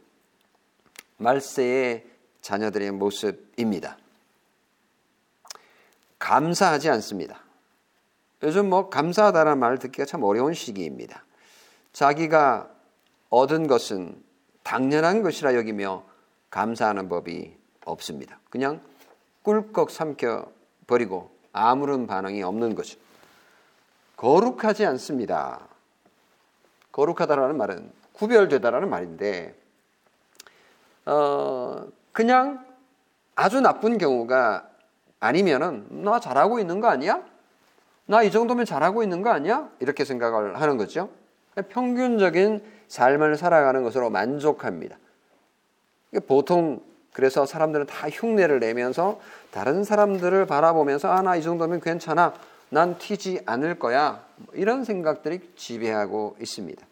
말세의 1.18 2.06
자녀들의 2.40 2.92
모습입니다. 2.92 3.98
감사하지 6.18 6.90
않습니다. 6.90 7.40
요즘 8.42 8.68
뭐 8.68 8.88
감사하다는 8.88 9.58
말을 9.58 9.78
듣기가 9.78 10.04
참 10.04 10.22
어려운 10.22 10.54
시기입니다. 10.54 11.24
자기가 11.92 12.70
얻은 13.30 13.66
것은 13.66 14.22
당연한 14.62 15.22
것이라 15.22 15.54
여기며 15.54 16.04
감사하는 16.50 17.08
법이 17.08 17.56
없습니다. 17.84 18.38
그냥 18.50 18.80
꿀꺽 19.42 19.90
삼켜 19.90 20.50
버리고 20.86 21.30
아무런 21.52 22.06
반응이 22.06 22.42
없는 22.42 22.74
거죠. 22.74 22.98
거룩하지 24.16 24.84
않습니다. 24.86 25.67
거룩하다라는 26.98 27.56
말은 27.56 27.92
구별되다라는 28.12 28.90
말인데, 28.90 29.54
어, 31.06 31.86
그냥 32.10 32.66
아주 33.36 33.60
나쁜 33.60 33.98
경우가 33.98 34.68
아니면은 35.20 35.86
나 36.02 36.18
잘하고 36.18 36.58
있는 36.58 36.80
거 36.80 36.88
아니야? 36.88 37.22
나 38.06 38.24
이 38.24 38.32
정도면 38.32 38.64
잘하고 38.64 39.04
있는 39.04 39.22
거 39.22 39.30
아니야? 39.30 39.68
이렇게 39.78 40.04
생각을 40.04 40.60
하는 40.60 40.76
거죠. 40.76 41.08
평균적인 41.68 42.62
삶을 42.88 43.36
살아가는 43.36 43.82
것으로 43.84 44.10
만족합니다. 44.10 44.96
보통 46.26 46.80
그래서 47.12 47.46
사람들은 47.46 47.86
다 47.86 48.08
흉내를 48.08 48.58
내면서 48.60 49.20
다른 49.52 49.84
사람들을 49.84 50.46
바라보면서 50.46 51.10
아 51.10 51.22
나 51.22 51.36
이 51.36 51.42
정도면 51.42 51.80
괜찮아 51.80 52.34
난 52.70 52.98
튀지 52.98 53.42
않을 53.46 53.78
거야 53.78 54.24
이런 54.52 54.84
생각들이 54.84 55.40
지배하고 55.56 56.36
있습니다. 56.40 56.87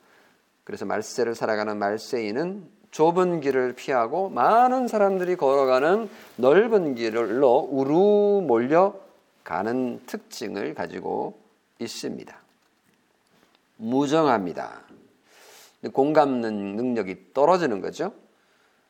그래서 0.66 0.84
말세를 0.84 1.36
살아가는 1.36 1.78
말세인은 1.78 2.68
좁은 2.90 3.40
길을 3.40 3.74
피하고 3.74 4.28
많은 4.30 4.88
사람들이 4.88 5.36
걸어가는 5.36 6.10
넓은 6.36 6.96
길로 6.96 7.68
우루 7.70 8.44
몰려가는 8.44 10.00
특징을 10.06 10.74
가지고 10.74 11.38
있습니다. 11.78 12.36
무정합니다. 13.76 14.80
공감 15.92 16.40
능력이 16.40 17.32
떨어지는 17.32 17.80
거죠. 17.80 18.12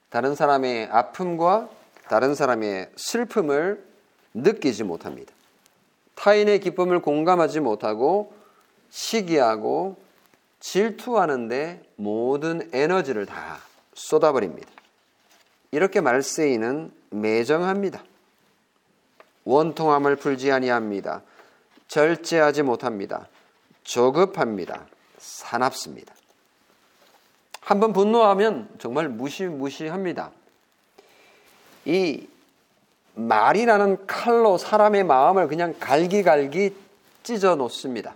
다른 0.08 0.34
사람의 0.34 0.88
아픔과 0.90 1.68
다른 2.08 2.34
사람의 2.34 2.92
슬픔을 2.96 3.84
느끼지 4.32 4.84
못합니다. 4.84 5.34
타인의 6.14 6.60
기쁨을 6.60 7.02
공감하지 7.02 7.60
못하고 7.60 8.32
시기하고 8.88 10.05
질투하는데 10.60 11.82
모든 11.96 12.68
에너지를 12.72 13.26
다 13.26 13.58
쏟아버립니다. 13.94 14.68
이렇게 15.70 16.00
말세이는 16.00 16.92
매정합니다. 17.10 18.02
원통함을 19.44 20.16
풀지 20.16 20.50
아니합니다. 20.50 21.22
절제하지 21.88 22.62
못합니다. 22.62 23.28
조급합니다. 23.84 24.86
사납습니다. 25.18 26.14
한번 27.60 27.92
분노하면 27.92 28.68
정말 28.78 29.08
무시무시합니다. 29.08 30.30
이 31.84 32.28
말이라는 33.14 34.06
칼로 34.06 34.58
사람의 34.58 35.04
마음을 35.04 35.48
그냥 35.48 35.74
갈기갈기 35.78 36.76
찢어 37.22 37.56
놓습니다. 37.56 38.14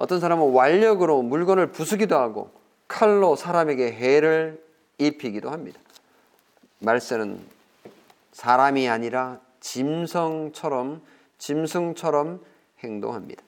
어떤 0.00 0.18
사람은 0.18 0.52
완력으로 0.52 1.20
물건을 1.20 1.72
부수기도 1.72 2.16
하고 2.16 2.50
칼로 2.88 3.36
사람에게 3.36 3.92
해를 3.92 4.64
입히기도 4.96 5.50
합니다. 5.50 5.78
말세는 6.78 7.38
사람이 8.32 8.88
아니라 8.88 9.40
짐승처럼 9.60 11.02
짐승처럼 11.36 12.42
행동합니다. 12.82 13.42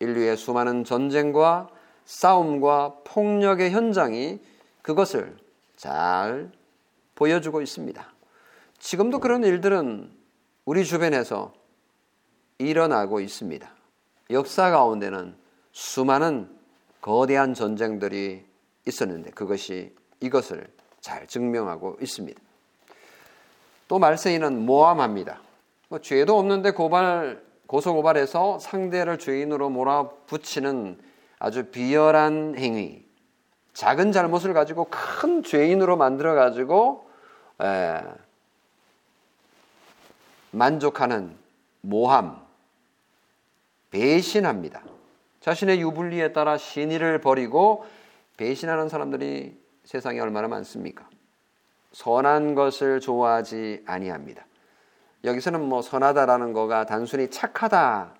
인류의 0.00 0.36
수많은 0.36 0.82
전쟁과 0.82 1.68
싸움과 2.06 2.96
폭력의 3.04 3.70
현장이 3.70 4.40
그것을 4.82 5.36
잘 5.76 6.50
보여주고 7.14 7.62
있습니다. 7.62 8.04
지금도 8.80 9.20
그런 9.20 9.44
일들은 9.44 10.10
우리 10.64 10.84
주변에서 10.84 11.52
일어나고 12.58 13.20
있습니다. 13.20 13.70
역사 14.30 14.70
가운데는 14.72 15.46
수많은 15.78 16.50
거대한 17.00 17.54
전쟁들이 17.54 18.44
있었는데 18.84 19.30
그것이 19.30 19.94
이것을 20.18 20.66
잘 21.00 21.28
증명하고 21.28 21.98
있습니다. 22.02 22.40
또 23.86 24.00
말세이는 24.00 24.66
모함합니다. 24.66 25.40
뭐 25.88 26.00
죄도 26.00 26.36
없는데 26.36 26.72
고발 26.72 27.40
고소 27.68 27.94
고발해서 27.94 28.58
상대를 28.58 29.20
죄인으로 29.20 29.70
몰아붙이는 29.70 30.98
아주 31.38 31.66
비열한 31.66 32.56
행위, 32.58 33.04
작은 33.72 34.10
잘못을 34.10 34.54
가지고 34.54 34.88
큰 34.90 35.44
죄인으로 35.44 35.96
만들어 35.96 36.34
가지고 36.34 37.08
만족하는 40.50 41.36
모함, 41.82 42.44
배신합니다. 43.92 44.82
자신의 45.40 45.80
유불리에 45.80 46.32
따라 46.32 46.56
신의를 46.56 47.20
버리고 47.20 47.86
배신하는 48.36 48.88
사람들이 48.88 49.56
세상에 49.84 50.20
얼마나 50.20 50.48
많습니까? 50.48 51.08
선한 51.92 52.54
것을 52.54 53.00
좋아하지 53.00 53.84
아니합니다. 53.86 54.44
여기서는 55.24 55.60
뭐 55.60 55.82
선하다라는 55.82 56.52
거가 56.52 56.86
단순히 56.86 57.28
착하다는 57.30 58.14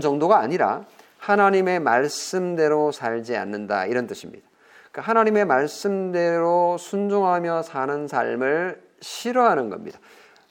정도가 0.00 0.38
아니라 0.38 0.84
하나님의 1.18 1.80
말씀대로 1.80 2.92
살지 2.92 3.36
않는다 3.36 3.86
이런 3.86 4.06
뜻입니다. 4.06 4.46
그러니까 4.92 5.10
하나님의 5.10 5.46
말씀대로 5.46 6.76
순종하며 6.78 7.62
사는 7.62 8.06
삶을 8.06 8.82
싫어하는 9.00 9.70
겁니다. 9.70 9.98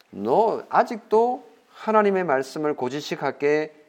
너 0.10 0.64
아직도 0.70 1.48
하나님의 1.74 2.24
말씀을 2.24 2.76
고지식하게 2.76 3.83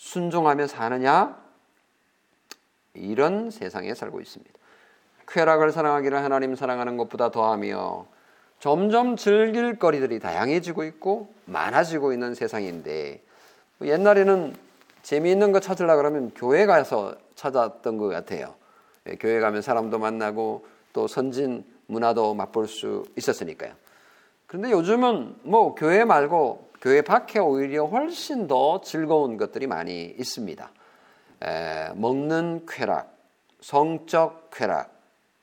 순종하며 0.00 0.66
사느냐? 0.66 1.38
이런 2.94 3.50
세상에 3.50 3.94
살고 3.94 4.22
있습니다. 4.22 4.50
쾌락을 5.28 5.72
사랑하기를 5.72 6.24
하나님 6.24 6.56
사랑하는 6.56 6.96
것보다 6.96 7.30
더하며 7.30 8.06
점점 8.58 9.16
즐길 9.16 9.78
거리들이 9.78 10.18
다양해지고 10.18 10.84
있고 10.84 11.32
많아지고 11.44 12.14
있는 12.14 12.34
세상인데 12.34 13.22
옛날에는 13.82 14.56
재미있는 15.02 15.52
거 15.52 15.60
찾으려 15.60 15.94
그러면 15.96 16.32
교회 16.34 16.64
가서 16.64 17.14
찾았던 17.34 17.98
것 17.98 18.08
같아요. 18.08 18.54
예, 19.06 19.16
교회 19.16 19.38
가면 19.38 19.60
사람도 19.60 19.98
만나고 19.98 20.66
또 20.94 21.08
선진 21.08 21.62
문화도 21.86 22.34
맛볼 22.34 22.68
수 22.68 23.04
있었으니까요. 23.16 23.74
그런데 24.46 24.70
요즘은 24.70 25.36
뭐 25.42 25.74
교회 25.74 26.04
말고 26.04 26.69
교회 26.80 27.02
밖에 27.02 27.38
오히려 27.38 27.84
훨씬 27.84 28.46
더 28.46 28.80
즐거운 28.80 29.36
것들이 29.36 29.66
많이 29.66 30.14
있습니다. 30.18 30.70
에, 31.42 31.92
먹는 31.94 32.66
쾌락, 32.66 33.16
성적 33.60 34.50
쾌락, 34.50 34.90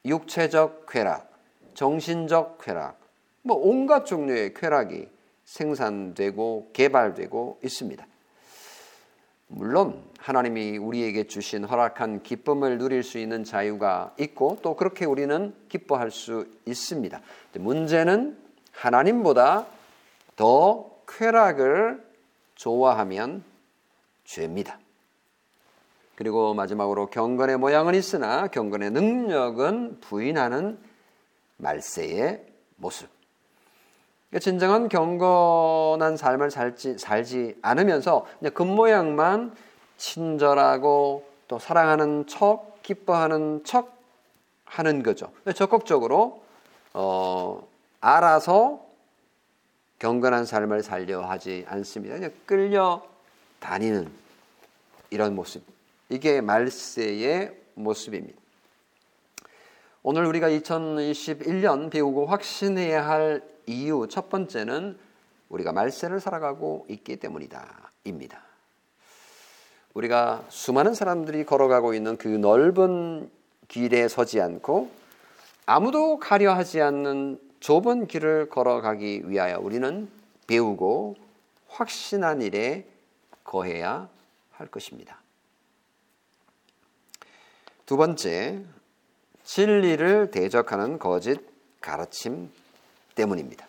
육체적 0.03 0.87
쾌락, 0.87 1.31
정신적 1.75 2.57
쾌락, 2.59 2.99
뭐 3.43 3.55
온갖 3.57 4.05
종류의 4.05 4.53
쾌락이 4.55 5.07
생산되고 5.45 6.71
개발되고 6.73 7.59
있습니다. 7.63 8.07
물론 9.49 10.03
하나님이 10.19 10.77
우리에게 10.77 11.27
주신 11.27 11.63
허락한 11.63 12.23
기쁨을 12.23 12.79
누릴 12.79 13.03
수 13.03 13.17
있는 13.17 13.43
자유가 13.43 14.13
있고 14.19 14.57
또 14.61 14.75
그렇게 14.75 15.05
우리는 15.05 15.53
기뻐할 15.69 16.11
수 16.11 16.47
있습니다. 16.65 17.21
문제는 17.53 18.37
하나님보다 18.73 19.67
더 20.35 20.96
쾌락을 21.07 22.05
좋아하면 22.55 23.43
죄입니다. 24.25 24.79
그리고 26.15 26.53
마지막으로 26.53 27.07
경건의 27.07 27.57
모양은 27.57 27.93
있으나 27.93 28.47
경건의 28.47 28.91
능력은 28.91 29.99
부인하는 30.01 30.79
말세의 31.57 32.43
모습. 32.77 33.07
그러니까 34.29 34.43
진정한 34.43 34.89
경건한 34.89 36.17
삶을 36.17 36.51
살지, 36.51 36.97
살지 36.97 37.57
않으면서 37.61 38.25
겉모양만 38.53 39.55
친절하고 39.97 41.25
또 41.47 41.59
사랑하는 41.59 42.27
척, 42.27 42.81
기뻐하는 42.81 43.63
척 43.63 43.95
하는 44.65 45.03
거죠. 45.03 45.31
적극적으로 45.55 46.43
어, 46.93 47.65
알아서 48.01 48.86
경건한 49.99 50.45
삶을 50.45 50.83
살려 50.83 51.21
하지 51.21 51.65
않습니다. 51.67 52.15
그냥 52.15 52.31
끌려 52.45 53.07
다니는 53.59 54.09
이런 55.09 55.35
모습. 55.35 55.63
이게 56.09 56.41
말세의 56.41 57.55
모습입니다. 57.73 58.39
오늘 60.03 60.25
우리가 60.25 60.49
2021년 60.49 61.89
배우고 61.91 62.27
확신해야 62.27 63.07
할 63.07 63.43
이유 63.65 64.07
첫 64.09 64.29
번째는 64.29 64.97
우리가 65.49 65.73
말세를 65.73 66.19
살아가고 66.19 66.85
있기 66.89 67.17
때문이다. 67.17 67.91
입니다. 68.05 68.41
우리가 69.93 70.45
수많은 70.49 70.93
사람들이 70.93 71.45
걸어가고 71.45 71.93
있는 71.93 72.17
그 72.17 72.27
넓은 72.27 73.29
길에 73.67 74.07
서지 74.07 74.39
않고 74.39 74.91
아무도 75.65 76.19
가려 76.19 76.53
하지 76.53 76.81
않는 76.81 77.39
좁은 77.59 78.07
길을 78.07 78.49
걸어가기 78.49 79.29
위하여 79.29 79.59
우리는 79.59 80.09
배우고 80.47 81.15
확신한 81.67 82.41
일에 82.41 82.87
거해야 83.43 84.09
할 84.51 84.67
것입니다. 84.67 85.21
두 87.85 87.95
번째, 87.97 88.63
진리를 89.43 90.31
대적하는 90.31 90.99
거짓 90.99 91.39
가르침 91.79 92.51
때문입니다. 93.15 93.65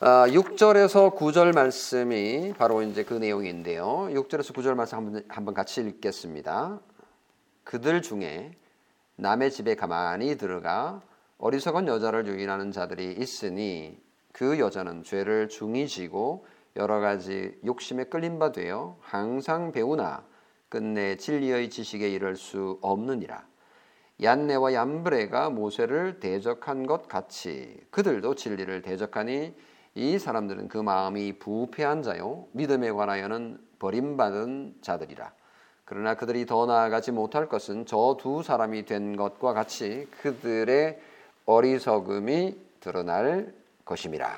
6절에서 0.00 1.12
아, 1.12 1.14
9절 1.16 1.54
말씀이 1.54 2.54
바로 2.56 2.82
이제 2.82 3.02
그 3.02 3.14
내용인데요. 3.14 4.08
6절에서 4.12 4.54
9절 4.54 4.74
말씀 4.74 4.96
한번, 4.96 5.24
한번 5.28 5.54
같이 5.54 5.80
읽겠습니다. 5.80 6.78
그들 7.64 8.00
중에 8.00 8.52
남의 9.20 9.50
집에 9.50 9.74
가만히 9.74 10.36
들어가 10.36 11.02
어리석은 11.38 11.88
여자를 11.88 12.28
유인하는 12.28 12.70
자들이 12.70 13.14
있으니 13.18 14.00
그 14.30 14.60
여자는 14.60 15.02
죄를 15.02 15.48
중히 15.48 15.88
지고 15.88 16.46
여러 16.76 17.00
가지 17.00 17.58
욕심에 17.66 18.04
끌린 18.04 18.38
바 18.38 18.52
되어 18.52 18.96
항상 19.00 19.72
배우나 19.72 20.24
끝내 20.68 21.16
진리의 21.16 21.68
지식에 21.68 22.08
이를 22.08 22.36
수 22.36 22.78
없느니라. 22.80 23.44
얀네와 24.22 24.74
얀브레가 24.74 25.50
모세를 25.50 26.20
대적한 26.20 26.86
것 26.86 27.08
같이 27.08 27.76
그들도 27.90 28.36
진리를 28.36 28.82
대적하니 28.82 29.52
이 29.96 30.18
사람들은 30.20 30.68
그 30.68 30.78
마음이 30.78 31.40
부패한 31.40 32.04
자요 32.04 32.46
믿음에 32.52 32.92
관하여는 32.92 33.58
버림받은 33.80 34.76
자들이라. 34.80 35.32
그러나 35.88 36.14
그들이 36.14 36.44
더 36.44 36.66
나아가지 36.66 37.12
못할 37.12 37.48
것은 37.48 37.86
저 37.86 38.18
두 38.20 38.42
사람이 38.42 38.84
된 38.84 39.16
것과 39.16 39.54
같이 39.54 40.06
그들의 40.20 41.00
어리석음이 41.46 42.56
드러날 42.80 43.54
것임이라. 43.86 44.30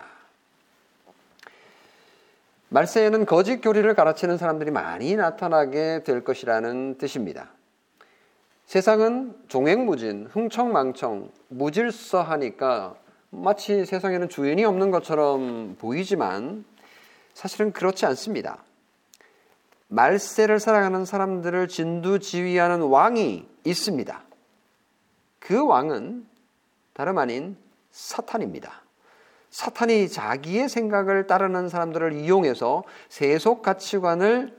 말세에는 2.69 3.27
거짓 3.27 3.61
교리를 3.61 3.93
가르치는 3.95 4.39
사람들이 4.39 4.71
많이 4.71 5.17
나타나게 5.17 6.05
될 6.05 6.23
것이라는 6.23 6.99
뜻입니다. 6.99 7.49
세상은 8.67 9.35
종횡무진, 9.49 10.29
흥청망청, 10.31 11.33
무질서하니까 11.49 12.95
마치 13.31 13.85
세상에는 13.85 14.29
주인이 14.29 14.65
없는 14.65 14.93
것처럼 14.93 15.75
보이지만 15.81 16.65
사실은 17.35 17.73
그렇지 17.73 18.07
않습니다. 18.07 18.63
말세를 19.91 20.61
살아가는 20.61 21.05
사람들을 21.05 21.69
진두지휘하는 21.69 22.81
왕이 22.83 23.47
있습니다. 23.65 24.23
그 25.41 25.67
왕은 25.67 26.27
다름 26.93 27.19
아닌 27.19 27.57
사탄입니다. 27.91 28.83
사탄이 29.51 30.09
자기의 30.09 30.69
생각을 30.69 31.27
따르는 31.27 31.69
사람들을 31.69 32.13
이용해서 32.13 32.85
세속 33.09 33.63
가치관을 33.63 34.57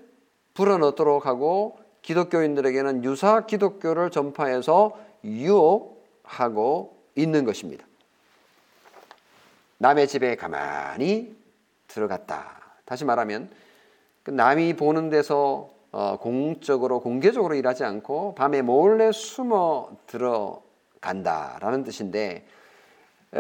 불어넣도록 0.54 1.26
하고 1.26 1.80
기독교인들에게는 2.02 3.06
유사 3.06 3.46
기독교를 3.46 4.12
전파해서 4.12 5.00
유혹하고 5.24 7.02
있는 7.16 7.46
것입니다. 7.46 7.86
남의 9.78 10.10
집에 10.10 10.36
가만히 10.36 11.34
들어갔다. 11.88 12.60
다시 12.84 13.06
말하면 13.06 13.50
그 13.50 13.61
남이 14.26 14.76
보는 14.76 15.10
데서 15.10 15.70
어, 15.92 16.18
공적으로 16.22 17.02
공개적으로 17.02 17.56
일하지 17.56 17.84
않고 17.84 18.36
밤에 18.36 18.62
몰래 18.62 19.12
숨어 19.12 19.90
들어간다라는 20.08 21.84
뜻인데 21.84 22.46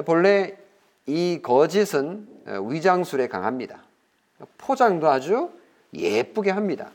본래 0.05 0.57
이 1.05 1.39
거짓은 1.41 2.27
위장술에 2.69 3.27
강합니다. 3.27 3.83
포장도 4.57 5.09
아주 5.09 5.51
예쁘게 5.93 6.51
합니다. 6.51 6.89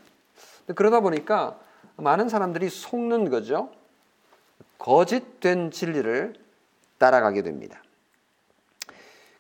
그러다 0.74 1.00
보니까 1.00 1.58
많은 1.96 2.28
사람들이 2.28 2.68
속는 2.68 3.30
거죠. 3.30 3.70
거짓된 4.78 5.70
진리를 5.70 6.34
따라가게 6.98 7.42
됩니다. 7.42 7.82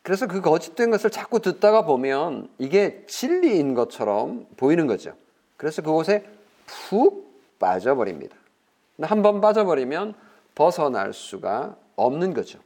그래서 0.06 0.28
그 0.28 0.40
거짓된 0.40 0.92
것을 0.92 1.10
자꾸 1.10 1.40
듣다가 1.40 1.82
보면 1.82 2.48
이게 2.58 3.02
진리인 3.08 3.74
것처럼 3.74 4.46
보이는 4.56 4.86
거죠. 4.86 5.14
그래서 5.56 5.82
그곳에 5.82 6.24
푹 6.64 7.42
빠져버립니다. 7.58 8.36
한 9.02 9.22
번 9.22 9.40
빠져버리면 9.40 10.14
벗어날 10.54 11.12
수가 11.12 11.74
없는 11.96 12.34
거죠. 12.34 12.60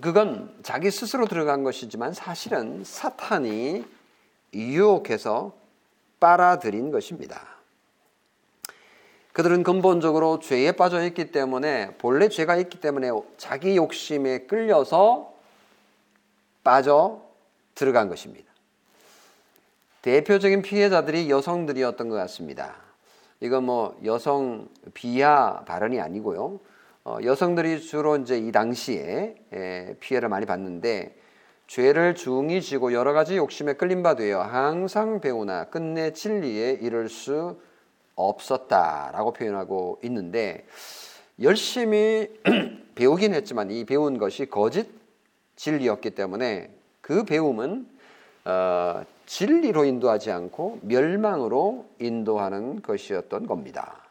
그건 0.00 0.52
자기 0.64 0.90
스스로 0.90 1.26
들어간 1.26 1.62
것이지만 1.62 2.12
사실은 2.12 2.82
사탄이 2.84 3.84
유혹해서 4.52 5.52
빨아들인 6.18 6.90
것입니다. 6.90 7.40
그들은 9.32 9.62
근본적으로 9.62 10.40
죄에 10.40 10.72
빠져 10.72 11.04
있기 11.04 11.30
때문에 11.30 11.94
본래 11.98 12.28
죄가 12.28 12.56
있기 12.56 12.80
때문에 12.80 13.10
자기 13.36 13.76
욕심에 13.76 14.46
끌려서 14.48 15.33
빠져 16.64 17.22
들어간 17.74 18.08
것입니다. 18.08 18.52
대표적인 20.02 20.62
피해자들이 20.62 21.30
여성들이었던 21.30 22.08
것 22.08 22.16
같습니다. 22.16 22.76
이건 23.40 23.64
뭐 23.64 23.98
여성 24.04 24.68
비하 24.94 25.62
발언이 25.66 26.00
아니고요. 26.00 26.60
어, 27.04 27.18
여성들이 27.22 27.80
주로 27.80 28.16
이제 28.16 28.38
이 28.38 28.50
당시에 28.50 29.34
에, 29.52 29.96
피해를 30.00 30.28
많이 30.28 30.46
받는데 30.46 31.14
죄를 31.66 32.14
중히 32.14 32.62
지고 32.62 32.92
여러 32.92 33.12
가지 33.12 33.36
욕심에 33.36 33.74
끌림 33.74 34.02
바 34.02 34.14
되어 34.14 34.42
항상 34.42 35.20
배우나 35.20 35.64
끝내 35.64 36.12
진리에 36.12 36.78
이를 36.80 37.08
수 37.08 37.60
없었다라고 38.16 39.32
표현하고 39.32 40.00
있는데 40.04 40.66
열심히 41.42 42.28
배우긴 42.94 43.34
했지만 43.34 43.70
이 43.70 43.84
배운 43.84 44.18
것이 44.18 44.46
거짓 44.46 45.03
진리였기 45.56 46.10
때문에 46.10 46.70
그 47.00 47.24
배움은 47.24 47.86
어, 48.44 49.04
진리로 49.26 49.84
인도하지 49.84 50.30
않고 50.30 50.80
멸망으로 50.82 51.86
인도하는 51.98 52.82
것이었던 52.82 53.46
겁니다. 53.46 54.04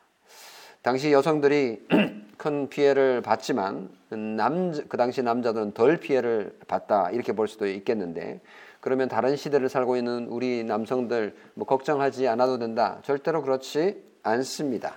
당시 0.82 1.12
여성들이 1.12 1.88
큰 2.38 2.68
피해를 2.68 3.22
받지만 3.22 3.90
남, 4.10 4.74
그 4.90 4.98
당시 4.98 5.22
남자들은 5.22 5.74
덜 5.74 5.98
피해를 5.98 6.58
봤다 6.68 7.10
이렇게 7.12 7.34
볼 7.34 7.48
수도 7.48 7.68
있겠는데 7.68 8.42
그러면 8.82 9.08
다른 9.08 9.38
시대를 9.38 9.70
살고 9.70 9.96
있는 9.96 10.28
우리 10.28 10.64
남성들 10.66 11.36
뭐 11.54 11.66
걱정하지 11.66 12.28
않아도 12.28 12.60
된다 12.60 13.00
절대로 13.04 13.42
그렇지 13.42 14.04
않습니다. 14.24 14.96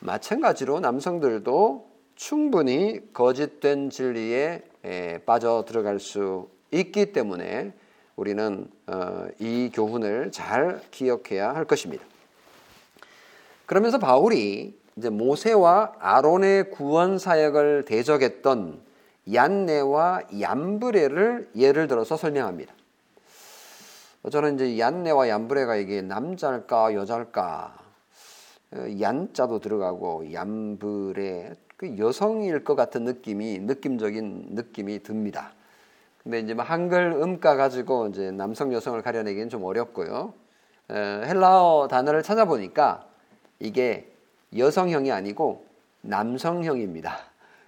마찬가지로 0.00 0.80
남성들도 0.80 1.90
충분히 2.14 3.00
거짓된 3.12 3.90
진리에 3.90 4.62
빠져 5.24 5.64
들어갈 5.66 5.98
수 6.00 6.48
있기 6.70 7.12
때문에 7.12 7.72
우리는 8.16 8.68
어, 8.86 9.26
이 9.38 9.70
교훈을 9.72 10.30
잘 10.30 10.80
기억해야 10.90 11.54
할 11.54 11.64
것입니다. 11.64 12.04
그러면서 13.66 13.98
바울이 13.98 14.78
이제 14.96 15.10
모세와 15.10 15.94
아론의 15.98 16.70
구원 16.70 17.18
사역을 17.18 17.84
대적했던 17.86 18.80
얀네와 19.32 20.22
얀브레를 20.40 21.50
예를 21.56 21.88
들어서 21.88 22.16
설명합니다. 22.16 22.72
저는 24.30 24.54
이제 24.54 24.78
얀네와 24.78 25.28
얀브레가 25.28 25.76
이게 25.76 26.02
남자일까 26.02 26.94
여자일까 26.94 27.78
어, 28.72 29.00
얀자도 29.00 29.60
들어가고 29.60 30.32
얀브레 30.32 31.54
그 31.84 31.98
여성일 31.98 32.64
것 32.64 32.76
같은 32.76 33.04
느낌이 33.04 33.58
느낌적인 33.58 34.46
느낌이 34.52 35.02
듭니다. 35.02 35.52
근데 36.22 36.40
이제 36.40 36.54
뭐 36.54 36.64
한글 36.64 37.12
음가 37.12 37.56
가지고 37.56 38.08
이제 38.08 38.30
남성 38.30 38.72
여성을 38.72 39.00
가려내기는 39.02 39.50
좀 39.50 39.62
어렵고요. 39.64 40.32
어, 40.88 40.94
헬라어 40.94 41.88
단어를 41.88 42.22
찾아보니까 42.22 43.06
이게 43.60 44.10
여성형이 44.56 45.12
아니고 45.12 45.66
남성형입니다. 46.00 47.18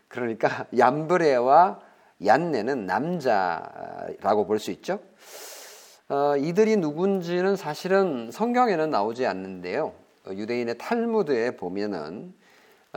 그러니까 0.09 0.67
얀브레와 0.77 1.81
얀네는 2.25 2.87
남자라고 2.87 4.47
볼 4.47 4.59
수 4.59 4.71
있죠. 4.71 5.01
어, 6.09 6.37
이들이 6.39 6.77
누군지는 6.77 7.57
사실은 7.57 8.31
성경에는 8.31 8.91
나오지 8.91 9.27
않는데요. 9.27 9.93
유대인의 10.29 10.79
탈무드에 10.79 11.57
보면은 11.57 12.33
어, 12.33 12.46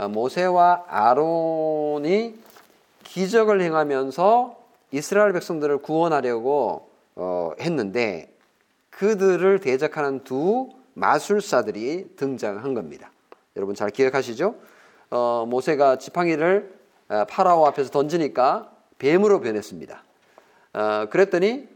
모세와 0.07 0.85
아론이 0.87 2.39
기적을 3.03 3.61
행하면서 3.61 4.57
이스라엘 4.91 5.33
백성들을 5.33 5.79
구원하려고 5.79 6.89
어, 7.15 7.51
했는데 7.59 8.33
그들을 8.91 9.59
대적하는 9.59 10.23
두 10.23 10.69
마술사들이 10.93 12.15
등장한 12.15 12.73
겁니다. 12.73 13.11
여러분 13.55 13.75
잘 13.75 13.89
기억하시죠? 13.89 14.55
어, 15.11 15.45
모세가 15.47 15.97
지팡이를 15.97 16.73
어, 17.09 17.25
파라오 17.29 17.65
앞에서 17.67 17.89
던지니까 17.91 18.71
뱀으로 18.97 19.41
변했습니다. 19.41 20.03
어, 20.73 21.05
그랬더니 21.09 21.67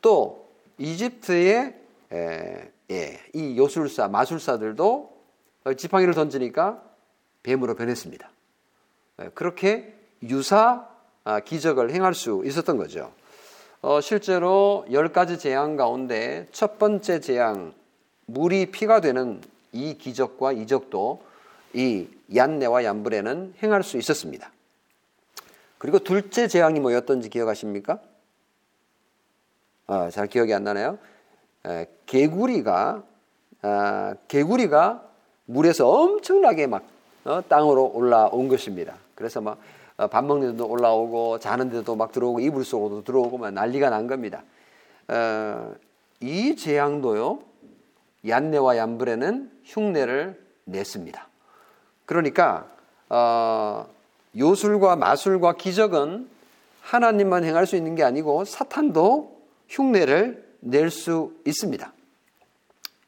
또 0.00 0.48
이집트의 0.78 1.74
에, 2.12 2.70
예, 2.90 3.20
이 3.34 3.56
요술사, 3.56 4.08
마술사들도 4.08 5.10
지팡이를 5.76 6.14
던지니까 6.14 6.82
뱀으로 7.42 7.74
변했습니다. 7.74 8.30
예, 9.22 9.30
그렇게 9.34 9.94
유사 10.22 10.88
아, 11.24 11.40
기적을 11.40 11.90
행할 11.92 12.14
수 12.14 12.42
있었던 12.44 12.76
거죠. 12.76 13.12
어, 13.82 14.00
실제로 14.00 14.84
열 14.90 15.12
가지 15.12 15.38
재앙 15.38 15.76
가운데 15.76 16.46
첫 16.52 16.78
번째 16.78 17.20
재앙, 17.20 17.72
물이 18.26 18.66
피가 18.70 19.00
되는 19.00 19.40
이 19.72 19.96
기적과 19.96 20.52
이적도 20.52 21.22
이 21.72 22.08
얀네와 22.34 22.84
얀브레는 22.84 23.54
행할 23.62 23.82
수 23.82 23.96
있었습니다. 23.96 24.50
그리고 25.78 25.98
둘째 25.98 26.46
재앙이 26.46 26.80
뭐였던지 26.80 27.30
기억하십니까? 27.30 28.00
아, 29.86 30.10
잘 30.10 30.26
기억이 30.26 30.52
안 30.52 30.64
나네요. 30.64 30.98
에, 31.66 31.86
개구리가 32.06 33.02
아, 33.62 34.14
개구리가 34.28 35.08
물에서 35.46 35.88
엄청나게 35.88 36.66
막 36.66 36.86
어, 37.24 37.42
땅으로 37.48 37.90
올라온 37.94 38.48
것입니다. 38.48 38.96
그래서 39.14 39.40
막밥 39.40 40.14
어, 40.14 40.22
먹는 40.22 40.52
데도 40.52 40.66
올라오고 40.66 41.38
자는 41.38 41.70
데도 41.70 41.96
막 41.96 42.12
들어오고 42.12 42.40
이불 42.40 42.64
속으로도 42.64 43.04
들어오고 43.04 43.38
막 43.38 43.52
난리가 43.52 43.90
난 43.90 44.06
겁니다. 44.06 44.42
어, 45.08 45.74
이 46.20 46.56
재앙도요 46.56 47.40
얀네와 48.26 48.76
얀브레는 48.76 49.50
흉내를 49.64 50.40
냈습니다. 50.64 51.28
그러니까 52.06 52.66
어, 53.08 53.86
요술과 54.36 54.96
마술과 54.96 55.54
기적은 55.54 56.28
하나님만 56.82 57.44
행할 57.44 57.66
수 57.66 57.76
있는 57.76 57.94
게 57.94 58.02
아니고 58.02 58.44
사탄도 58.44 59.40
흉내를 59.68 60.48
낼 60.60 60.90
수 60.90 61.34
있습니다. 61.46 61.92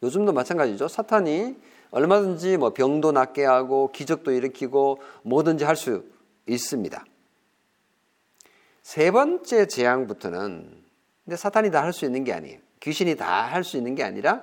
요즘도 0.03 0.33
마찬가지죠. 0.33 0.89
사탄이 0.89 1.57
얼마든지 1.93 2.57
뭐 2.57 2.71
병도 2.73 3.13
낫게 3.13 3.45
하고 3.45 3.93
기적도 3.93 4.33
일으키고 4.33 5.01
뭐든지 5.23 5.65
할 5.65 5.77
수 5.77 6.05
있습니다. 6.47 7.05
세 8.83 9.11
번째 9.13 9.67
재앙부터는 9.67 10.83
근데 11.25 11.37
사탄이 11.37 11.71
다 11.71 11.83
할 11.83 11.93
수 11.93 12.05
있는 12.05 12.25
게 12.25 12.33
아니에요. 12.33 12.59
귀신이 12.81 13.15
다 13.17 13.47
할 13.47 13.63
수 13.63 13.77
있는 13.77 13.95
게 13.95 14.03
아니라 14.03 14.43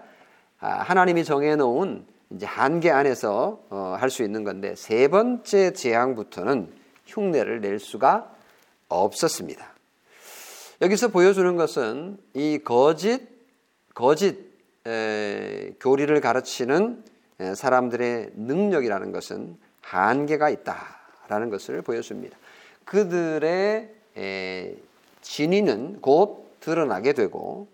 아, 0.60 0.70
하나님이 0.70 1.26
정해놓은 1.26 2.06
이제 2.32 2.46
한계 2.46 2.92
안에서 2.92 3.64
어, 3.70 3.96
할수 4.00 4.24
있는 4.24 4.44
건데 4.44 4.76
세 4.76 5.08
번째 5.08 5.74
재앙부터는 5.74 6.72
흉내를 7.08 7.60
낼 7.62 7.80
수가 7.80 8.34
없었습니다. 8.88 9.74
여기서 10.82 11.10
보여주는 11.10 11.56
것은 11.58 12.18
이 12.34 12.60
거짓 12.64 13.28
거짓 13.94 14.38
에, 14.88 15.74
교리를 15.80 16.22
가르치는 16.22 17.04
사람들의 17.39 18.32
능력이라는 18.36 19.12
것은 19.12 19.58
한계가 19.82 20.49
있다라는 20.49 21.49
것을 21.49 21.82
보여줍니다. 21.82 22.38
그들의 22.86 23.89
에, 24.17 24.75
진위는 25.21 26.02
곧 26.02 26.60
드러나게 26.60 27.13
되고 27.13 27.67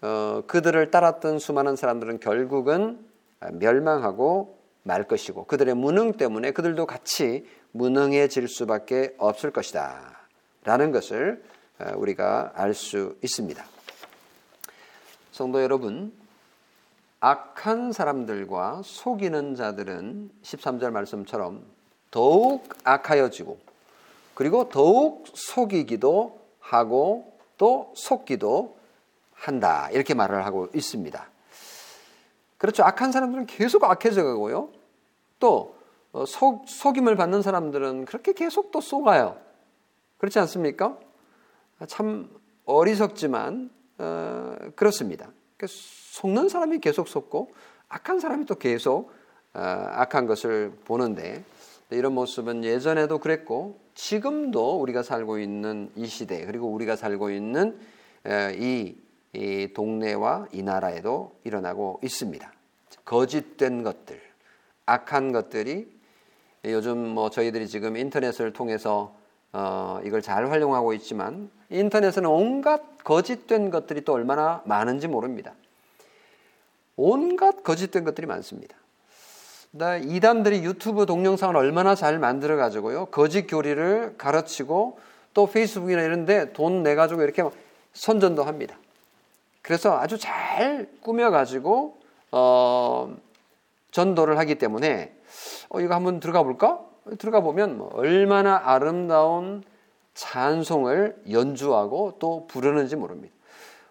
어, 0.00 0.42
그들을 0.46 0.90
따랐던 0.90 1.38
수많은 1.38 1.76
사람들은 1.76 2.20
결국은 2.20 2.98
멸망하고 3.52 4.58
말 4.82 5.04
것이고 5.04 5.46
그들의 5.46 5.74
무능 5.74 6.12
때문에 6.12 6.50
그들도 6.50 6.86
같이 6.86 7.46
무능해질 7.72 8.48
수밖에 8.48 9.14
없을 9.18 9.50
것이다. 9.50 10.18
라는 10.64 10.92
것을 10.92 11.42
어, 11.78 11.92
우리가 11.96 12.52
알 12.54 12.74
수 12.74 13.16
있습니다. 13.22 13.64
성도 15.32 15.62
여러분, 15.62 16.12
악한 17.24 17.92
사람들과 17.92 18.82
속이는 18.84 19.54
자들은 19.54 20.30
13절 20.42 20.90
말씀처럼 20.90 21.64
더욱 22.10 22.68
악하여지고 22.84 23.58
그리고 24.34 24.68
더욱 24.68 25.24
속이기도 25.32 26.38
하고 26.60 27.32
또 27.56 27.94
속기도 27.96 28.76
한다. 29.32 29.88
이렇게 29.90 30.12
말을 30.12 30.44
하고 30.44 30.68
있습니다. 30.74 31.26
그렇죠. 32.58 32.84
악한 32.84 33.10
사람들은 33.10 33.46
계속 33.46 33.84
악해져 33.84 34.22
가고요. 34.22 34.68
또 35.38 35.78
어, 36.12 36.26
속, 36.26 36.68
속임을 36.68 37.16
받는 37.16 37.40
사람들은 37.40 38.04
그렇게 38.04 38.34
계속 38.34 38.70
또 38.70 38.82
속아요. 38.82 39.38
그렇지 40.18 40.38
않습니까? 40.40 40.98
참 41.88 42.28
어리석지만 42.66 43.70
어, 43.96 44.56
그렇습니다. 44.76 45.30
속는 46.14 46.48
사람이 46.48 46.78
계속 46.78 47.08
속고 47.08 47.52
악한 47.88 48.20
사람이 48.20 48.46
또 48.46 48.54
계속 48.54 49.10
어, 49.52 49.58
악한 49.58 50.26
것을 50.26 50.72
보는데 50.84 51.42
이런 51.90 52.14
모습은 52.14 52.62
예전에도 52.62 53.18
그랬고 53.18 53.80
지금도 53.94 54.80
우리가 54.80 55.02
살고 55.02 55.40
있는 55.40 55.90
이 55.96 56.06
시대 56.06 56.46
그리고 56.46 56.68
우리가 56.68 56.94
살고 56.94 57.30
있는 57.30 57.76
이, 58.54 58.94
이 59.32 59.68
동네와 59.74 60.46
이 60.52 60.62
나라에도 60.62 61.34
일어나고 61.42 61.98
있습니다. 62.04 62.52
거짓된 63.04 63.82
것들, 63.82 64.20
악한 64.86 65.32
것들이 65.32 65.88
요즘 66.66 66.96
뭐 66.96 67.28
저희들이 67.28 67.66
지금 67.66 67.96
인터넷을 67.96 68.52
통해서 68.52 69.16
어, 69.52 70.00
이걸 70.04 70.22
잘 70.22 70.48
활용하고 70.48 70.92
있지만 70.94 71.50
인터넷에는 71.70 72.30
온갖 72.30 73.02
거짓된 73.02 73.70
것들이 73.70 74.04
또 74.04 74.12
얼마나 74.12 74.62
많은지 74.64 75.08
모릅니다. 75.08 75.54
온갖 76.96 77.62
거짓된 77.62 78.04
것들이 78.04 78.26
많습니다. 78.26 78.76
이단들이 80.04 80.64
유튜브 80.64 81.04
동영상을 81.04 81.56
얼마나 81.56 81.94
잘 81.96 82.18
만들어 82.20 82.56
가지고요. 82.56 83.06
거짓 83.06 83.46
교리를 83.48 84.14
가르치고 84.16 84.98
또 85.34 85.46
페이스북이나 85.48 86.02
이런 86.02 86.26
데 86.26 86.52
돈 86.52 86.84
내 86.84 86.94
가지고 86.94 87.22
이렇게 87.22 87.42
선전도 87.92 88.44
합니다. 88.44 88.76
그래서 89.62 89.98
아주 89.98 90.16
잘 90.18 90.88
꾸며 91.00 91.30
가지고 91.30 91.98
어 92.30 93.16
전도를 93.90 94.38
하기 94.38 94.56
때문에 94.56 95.12
어 95.70 95.80
이거 95.80 95.94
한번 95.94 96.20
들어가 96.20 96.42
볼까? 96.44 96.80
들어가 97.18 97.40
보면 97.40 97.78
뭐 97.78 97.90
얼마나 97.94 98.60
아름다운 98.64 99.64
찬송을 100.14 101.22
연주하고 101.30 102.16
또 102.20 102.46
부르는지 102.46 102.94
모릅니다. 102.94 103.34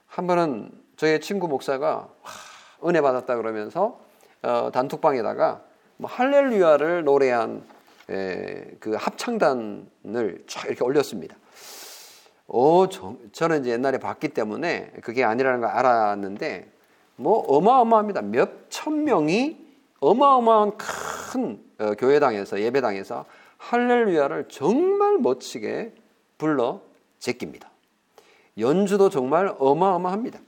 한 0.07 0.27
번은 0.27 0.71
저희 0.95 1.19
친구 1.19 1.49
목사가 1.49 2.07
은혜 2.87 3.01
받았다 3.01 3.35
그러면서 3.37 3.99
어, 4.41 4.69
단톡방에다가 4.73 5.61
뭐 5.97 6.09
할렐루야를 6.09 7.03
노래한 7.03 7.63
에, 8.09 8.65
그 8.79 8.95
합창단을 8.95 10.43
쫙 10.47 10.65
이렇게 10.67 10.83
올렸습니다. 10.83 11.35
오, 12.47 12.87
저, 12.89 13.15
저는 13.31 13.61
이제 13.61 13.71
옛날에 13.71 13.97
봤기 13.97 14.29
때문에 14.29 14.91
그게 15.01 15.23
아니라는 15.23 15.61
걸 15.61 15.69
알았는데 15.69 16.71
뭐 17.15 17.39
어마어마합니다. 17.39 18.21
몇 18.21 18.63
천 18.69 19.03
명이 19.05 19.63
어마어마한 19.99 20.77
큰 20.77 21.63
어, 21.79 21.93
교회당에서 21.93 22.59
예배당에서 22.59 23.25
할렐루야를 23.59 24.49
정말 24.49 25.19
멋지게 25.19 25.93
불러 26.37 26.81
제낍니다. 27.19 27.69
연주도 28.57 29.09
정말 29.09 29.55
어마어마합니다. 29.59 30.39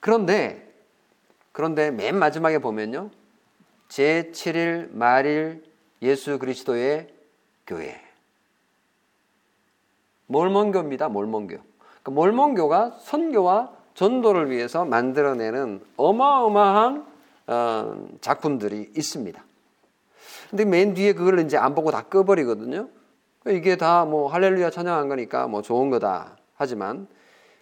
그런데 0.00 0.66
그런데 1.52 1.90
맨 1.90 2.18
마지막에 2.18 2.58
보면요. 2.58 3.10
제7일 3.88 4.92
말일 4.92 5.64
예수 6.02 6.38
그리스도의 6.38 7.08
교회. 7.66 8.00
몰몬교입니다. 10.26 11.08
몰몬교. 11.08 11.56
그러니까 11.56 12.10
몰몬교가 12.12 12.98
선교와 13.00 13.72
전도를 13.94 14.50
위해서 14.50 14.84
만들어내는 14.84 15.84
어마어마한 15.96 17.06
어, 17.48 18.08
작품들이 18.20 18.92
있습니다. 18.96 19.44
근데 20.50 20.64
맨 20.64 20.94
뒤에 20.94 21.12
그걸 21.12 21.40
이제 21.40 21.56
안 21.56 21.74
보고 21.74 21.90
다 21.90 22.02
꺼버리거든요. 22.02 22.88
이게 23.48 23.76
다 23.76 24.04
뭐 24.04 24.28
할렐루야 24.28 24.70
찬양한 24.70 25.08
거니까 25.08 25.48
뭐 25.48 25.62
좋은 25.62 25.90
거다. 25.90 26.36
하지만 26.54 27.08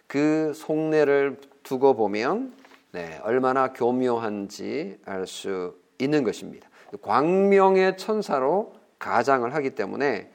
그 0.07 0.53
속내를 0.53 1.39
두고 1.69 1.93
보면 1.95 2.51
네, 2.93 3.19
얼마나 3.21 3.71
교묘한지 3.73 4.97
알 5.05 5.27
수 5.27 5.75
있는 5.99 6.23
것입니다. 6.23 6.67
광명의 7.03 7.95
천사로 7.95 8.73
가장을 8.97 9.53
하기 9.53 9.69
때문에 9.75 10.31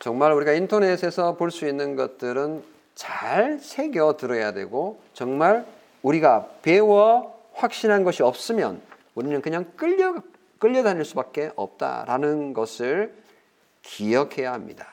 정말 0.00 0.32
우리가 0.32 0.54
인터넷에서 0.54 1.36
볼 1.36 1.52
수 1.52 1.68
있는 1.68 1.94
것들은 1.94 2.64
잘 2.96 3.60
새겨 3.60 4.16
들어야 4.16 4.52
되고 4.52 5.00
정말 5.12 5.64
우리가 6.02 6.48
배워 6.62 7.40
확신한 7.54 8.02
것이 8.02 8.24
없으면 8.24 8.82
우리는 9.14 9.40
그냥 9.40 9.66
끌려 9.76 10.16
끌려다닐 10.58 11.04
수밖에 11.04 11.52
없다라는 11.54 12.54
것을 12.54 13.14
기억해야 13.82 14.52
합니다. 14.52 14.88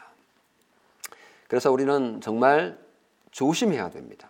그래서 1.47 1.71
우리는 1.71 2.21
정말 2.21 2.77
조심해야 3.31 3.89
됩니다. 3.89 4.29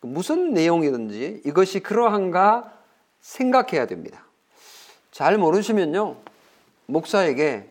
무슨 0.00 0.54
내용이든지 0.54 1.42
이것이 1.44 1.80
그러한가 1.80 2.72
생각해야 3.20 3.86
됩니다. 3.86 4.24
잘 5.10 5.36
모르시면요, 5.36 6.16
목사에게 6.86 7.68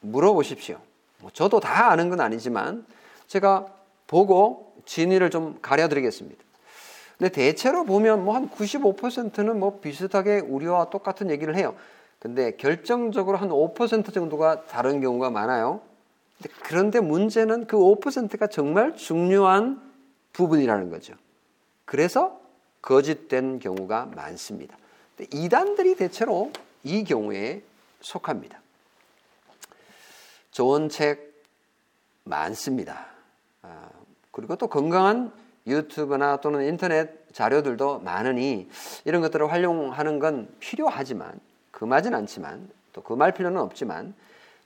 물어보십시오. 0.00 0.78
뭐 1.20 1.30
저도 1.32 1.60
다 1.60 1.90
아는 1.90 2.10
건 2.10 2.20
아니지만 2.20 2.86
제가 3.26 3.66
보고 4.06 4.74
진위를 4.84 5.30
좀 5.30 5.58
가려드리겠습니다. 5.62 6.42
근데 7.16 7.30
대체로 7.32 7.84
보면 7.84 8.24
뭐 8.24 8.34
한 8.34 8.50
95%는 8.50 9.58
뭐 9.58 9.80
비슷하게 9.80 10.40
우리와 10.40 10.90
똑같은 10.90 11.30
얘기를 11.30 11.56
해요. 11.56 11.74
근데 12.18 12.52
결정적으로 12.56 13.36
한 13.38 13.48
5% 13.48 14.12
정도가 14.12 14.66
다른 14.66 15.00
경우가 15.00 15.30
많아요. 15.30 15.80
그런데 16.64 17.00
문제는 17.00 17.66
그 17.66 17.76
5%가 17.76 18.48
정말 18.48 18.96
중요한 18.96 19.80
부분이라는 20.32 20.90
거죠. 20.90 21.14
그래서 21.84 22.40
거짓된 22.82 23.58
경우가 23.58 24.06
많습니다. 24.14 24.76
이단들이 25.32 25.96
대체로 25.96 26.52
이 26.82 27.04
경우에 27.04 27.62
속합니다. 28.00 28.60
좋은 30.50 30.88
책 30.88 31.42
많습니다. 32.24 33.06
아, 33.62 33.88
그리고 34.30 34.56
또 34.56 34.68
건강한 34.68 35.32
유튜브나 35.66 36.38
또는 36.38 36.66
인터넷 36.66 37.32
자료들도 37.32 38.00
많으니 38.00 38.68
이런 39.04 39.22
것들을 39.22 39.50
활용하는 39.50 40.18
건 40.18 40.54
필요하지만 40.60 41.40
금하진 41.70 42.14
않지만 42.14 42.68
또 42.92 43.02
금할 43.02 43.32
필요는 43.32 43.60
없지만 43.60 44.14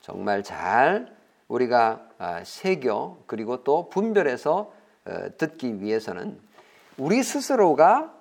정말 0.01 0.43
잘 0.43 1.15
우리가 1.49 2.07
아, 2.19 2.43
새겨 2.45 3.19
그리고 3.27 3.65
또 3.65 3.89
분별해서 3.89 4.73
어, 5.07 5.29
듣기 5.39 5.81
위해서는 5.81 6.39
우리 6.99 7.23
스스로가 7.23 8.13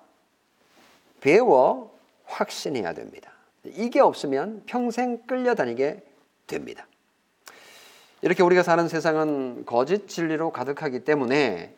배워 1.20 1.98
확신해야 2.24 2.94
됩니다. 2.94 3.32
이게 3.64 4.00
없으면 4.00 4.62
평생 4.66 5.26
끌려다니게 5.26 6.02
됩니다. 6.46 6.86
이렇게 8.22 8.42
우리가 8.42 8.62
사는 8.62 8.88
세상은 8.88 9.64
거짓 9.66 10.08
진리로 10.08 10.52
가득하기 10.52 11.04
때문에 11.04 11.74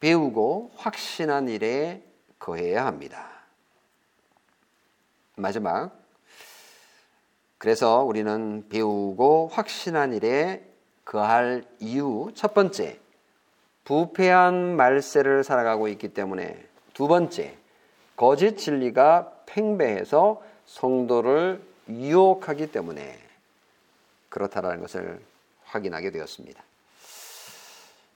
배우고 0.00 0.72
확신한 0.76 1.48
일에 1.48 2.02
거해야 2.38 2.86
합니다. 2.86 3.28
마지막. 5.36 5.92
그래서 7.58 8.02
우리는 8.02 8.66
배우고 8.68 9.50
확신한 9.52 10.14
일에 10.14 10.66
거할 11.04 11.64
이유 11.78 12.32
첫 12.34 12.54
번째. 12.54 13.01
부패한 13.84 14.76
말세를 14.76 15.44
살아가고 15.44 15.88
있기 15.88 16.08
때문에 16.08 16.64
두 16.94 17.08
번째, 17.08 17.56
거짓 18.16 18.56
진리가 18.56 19.32
팽배해서 19.46 20.42
성도를 20.66 21.60
유혹하기 21.88 22.70
때문에 22.70 23.18
그렇다라는 24.28 24.80
것을 24.80 25.20
확인하게 25.64 26.10
되었습니다. 26.10 26.62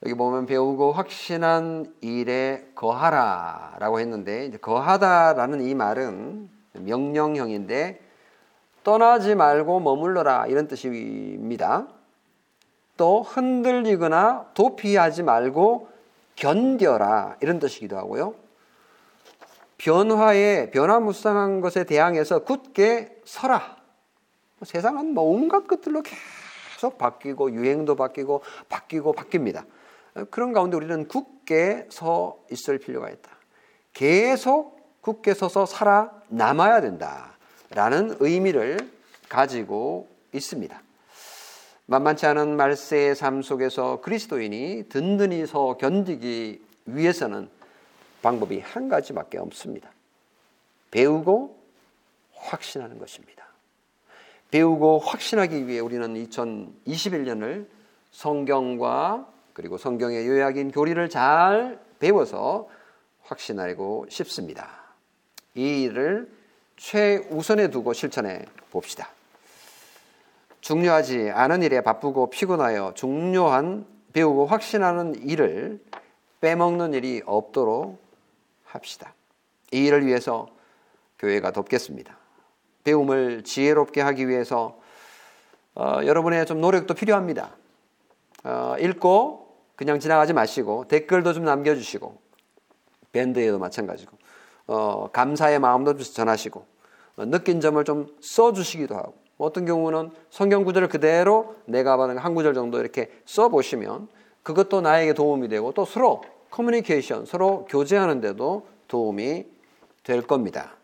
여기 0.05 0.15
보면 0.15 0.47
배우고 0.47 0.93
확신한 0.93 1.95
일에 2.01 2.69
거하라 2.75 3.77
라고 3.79 3.99
했는데 3.99 4.51
거하다라는 4.59 5.63
이 5.63 5.75
말은 5.75 6.51
명령형인데 6.75 8.01
떠나지 8.85 9.35
말고 9.35 9.81
머물러라 9.81 10.47
이런 10.47 10.69
뜻입니다. 10.69 11.89
또 12.97 13.23
흔들리거나 13.23 14.51
도피하지 14.55 15.23
말고 15.23 15.89
견뎌라 16.37 17.37
이런 17.41 17.59
뜻이기도 17.59 17.97
하고요. 17.97 18.35
변화에 19.79 20.71
변화무쌍한 20.71 21.61
것에 21.61 21.85
대항해서 21.85 22.41
굳게 22.41 23.21
서라. 23.25 23.77
세상은 24.63 25.13
뭐 25.13 25.25
온갖 25.25 25.67
것들로 25.67 26.03
계속 26.03 26.97
바뀌고 26.99 27.53
유행도 27.53 27.95
바뀌고 27.95 28.43
바뀌고 28.69 29.15
바뀝니다. 29.15 29.65
그런 30.31 30.53
가운데 30.53 30.77
우리는 30.77 31.07
굳게 31.09 31.89
서 31.91 32.39
있을 32.51 32.79
필요가 32.79 33.11
있다. 33.11 33.31
계속 33.93 35.01
굳게 35.03 35.35
서서 35.35 35.67
살아 35.67 36.11
남아야 36.29 36.81
된다라는 36.81 38.17
의미를 38.21 38.79
가지고 39.29 40.09
있습니다. 40.33 40.86
만만치 41.87 42.27
않은 42.27 42.57
말세의 42.57 43.15
삶 43.15 43.43
속에서 43.43 44.01
그리스도인이 44.01 44.89
든든히 44.89 45.47
서 45.47 45.77
견디기 45.77 46.61
위해서는 46.87 47.49
방법이 48.23 48.59
한 48.61 48.89
가지밖에 48.89 49.39
없습니다. 49.39 49.91
배우고 50.91 51.57
확신하는 52.35 52.99
것입니다. 52.99 53.47
배우고 54.51 54.99
확신하기 54.99 55.69
위해 55.69 55.79
우리는 55.79 56.15
2021년을 56.27 57.67
성경과 58.11 59.29
그리고 59.53 59.79
성경의 59.79 60.27
요약인 60.27 60.73
교리를 60.73 61.09
잘 61.09 61.81
배워서 62.01 62.69
확신하고 63.23 64.07
싶습니다. 64.09 64.69
이 65.55 65.83
일을 65.85 66.31
최우선에 66.77 67.71
두고 67.71 67.93
실천해 67.93 68.45
봅시다. 68.71 69.16
중요하지 70.67 71.31
않은 71.31 71.63
일에 71.63 71.81
바쁘고 71.81 72.29
피곤하여 72.29 72.95
중요한 72.97 73.87
배우고 74.13 74.47
확신하는 74.47 75.15
일을 75.15 75.81
빼먹는 76.41 76.93
일이 76.93 77.23
없도록 77.25 78.03
합시다. 78.65 79.15
이 79.71 79.85
일을 79.85 80.05
위해서 80.05 80.49
교회가 81.21 81.53
돕겠습니다. 81.53 82.19
배움을 82.83 83.45
지혜롭게 83.45 84.01
하기 84.01 84.27
위해서 84.27 84.77
어, 85.77 86.01
여러분의 86.05 86.45
좀 86.47 86.61
노력도 86.61 86.95
필요합니다. 86.95 87.55
어, 88.43 88.75
읽고 88.81 89.47
그냥 89.77 90.01
지나가지 90.01 90.33
마시고 90.33 90.89
댓글도 90.89 91.33
좀 91.33 91.45
남겨주시고 91.45 92.21
밴드에도 93.13 93.61
마찬가지고 93.61 94.19
어, 94.67 95.11
감사의 95.13 95.61
마음도 95.61 95.97
전하시고 95.97 96.67
어, 97.19 97.25
느낀 97.27 97.61
점을 97.61 97.85
좀 97.85 98.09
써주시기도 98.21 98.97
하고 98.97 99.26
어떤 99.39 99.67
경우는 99.67 100.11
성경 100.31 100.65
구절을 100.65 100.89
그대로 100.89 101.57
내가 101.67 101.97
받은 101.97 102.19
한 102.19 102.35
구절 102.35 102.55
정도 102.55 102.81
이렇게 102.81 103.11
써 103.27 103.49
보시면 103.49 104.09
그것도 104.43 104.81
나에게 104.81 105.13
도움이 105.13 105.49
되고 105.49 105.73
또 105.73 105.85
서로 105.85 106.23
커뮤니케이션 106.51 107.27
서로 107.27 107.67
교제하는데도 107.67 108.67
도움이 108.89 109.47
될 110.05 110.23
겁니다. 110.23 110.77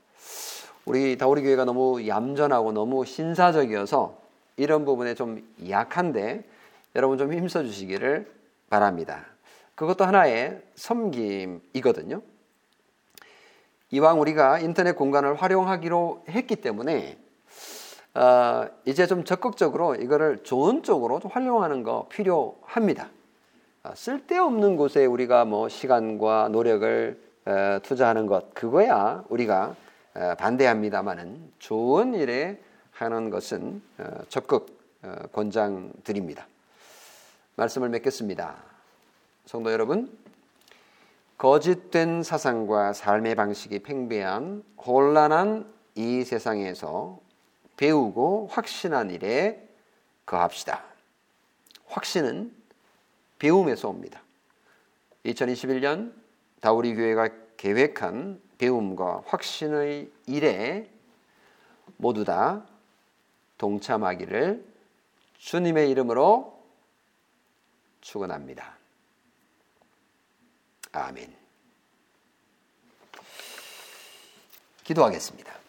우리 0.85 1.17
다우리 1.17 1.43
교회가 1.43 1.65
너무 1.65 2.07
얌전하고 2.07 2.73
너무 2.73 3.05
신사적이어서 3.05 4.19
이런 4.57 4.85
부분에 4.85 5.15
좀 5.15 5.43
약한데 5.69 6.45
여러분 6.97 7.19
좀 7.19 7.33
힘써 7.33 7.63
주시기를 7.63 8.31
바랍니다. 8.69 9.25
그것도 9.75 10.05
하나의 10.05 10.61
섬김이거든요. 10.75 12.21
이왕 13.91 14.21
우리가 14.21 14.59
인터넷 14.59 14.93
공간을 14.93 15.35
활용하기로 15.35 16.25
했기 16.29 16.57
때문에 16.57 17.17
어, 18.15 18.67
이제 18.85 19.07
좀 19.07 19.25
적극적으로 19.25 19.95
이거를 19.95 20.43
좋은 20.43 20.83
쪽으로 20.83 21.19
좀 21.21 21.31
활용하는 21.31 21.83
거 21.83 22.07
필요합니다. 22.11 23.09
어, 23.85 23.93
쓸데없는 23.95 24.77
곳에 24.77 25.07
우리가 25.07 25.45
뭐 25.45 25.69
시간과 25.69 26.49
노력을 26.49 27.21
어, 27.47 27.79
투자하는 27.83 28.27
것 28.27 28.55
그거야 28.55 29.25
우리가 29.29 29.75
어, 30.15 30.35
반대합니다만은 30.39 31.53
좋은 31.59 32.15
일에 32.15 32.61
하는 32.93 33.31
것은 33.31 33.83
어, 33.99 34.05
적극 34.29 34.79
어, 35.03 35.15
권장드립니다. 35.33 36.47
말씀을 37.57 37.89
맺겠습니다. 37.89 38.57
성도 39.47 39.73
여러분, 39.73 40.17
거짓된 41.39 42.23
사상과 42.23 42.93
삶의 42.93 43.35
방식이 43.35 43.81
팽배한 43.81 44.63
혼란한 44.79 45.67
이 45.95 46.23
세상에서 46.23 47.19
배우고 47.83 48.47
확신한 48.47 49.11
일에 49.11 49.69
거합시다. 50.25 50.85
확신은 51.87 52.55
배움에서 53.41 53.89
옵니다. 53.89 54.23
2021년 55.25 56.13
다우리 56.61 56.95
교회가 56.95 57.31
계획한 57.57 58.41
배움과 58.59 59.25
확신의 59.27 60.13
일에 60.27 60.89
모두 61.97 62.25
다 62.25 62.65
동참하기를 63.59 64.65
주님의 65.39 65.91
이름으로 65.91 66.65
축원합니다. 68.01 68.79
아멘. 70.93 71.37
기도하겠습니다. 74.85 75.62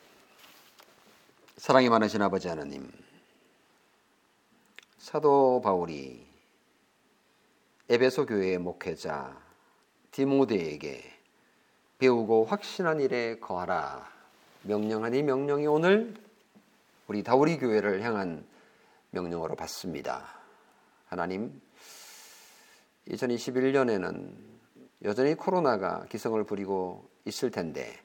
사랑이 1.63 1.87
많으신 1.87 2.21
아버지 2.21 2.49
하나님, 2.49 2.91
사도 4.97 5.61
바울이 5.63 6.27
에베소 7.87 8.25
교회의 8.25 8.57
목회자 8.57 9.41
디모데에게 10.11 11.01
배우고 11.99 12.43
확신한 12.43 12.99
일에 12.99 13.39
거하라 13.39 14.05
명령하니 14.63 15.23
명령이 15.23 15.65
오늘 15.67 16.13
우리 17.07 17.23
다우리 17.23 17.57
교회를 17.57 18.01
향한 18.01 18.45
명령으로 19.11 19.55
받습니다. 19.55 20.21
하나님, 21.05 21.61
2021년에는 23.07 24.33
여전히 25.05 25.33
코로나가 25.35 26.03
기성을 26.09 26.43
부리고 26.43 27.09
있을 27.23 27.51
텐데 27.51 27.97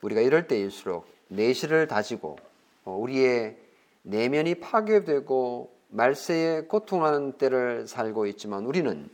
우리가 0.00 0.22
이럴 0.22 0.46
때일수록 0.46 1.06
내실을 1.28 1.86
다지고 1.86 2.38
어, 2.38 2.48
우리의 2.96 3.58
내면이 4.02 4.56
파괴되고 4.56 5.76
말세에 5.88 6.62
고통하는 6.62 7.38
때를 7.38 7.86
살고 7.86 8.26
있지만 8.26 8.66
우리는 8.66 9.08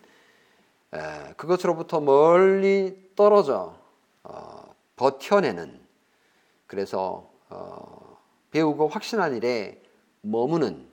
그것으로부터 1.37 2.01
멀리 2.01 3.11
떨어져 3.16 3.79
어, 4.22 4.75
버텨내는 4.97 5.81
그래서 6.66 7.31
어, 7.51 8.18
배우고 8.51 8.89
확신한 8.89 9.37
일에 9.37 9.83
머무는 10.22 10.89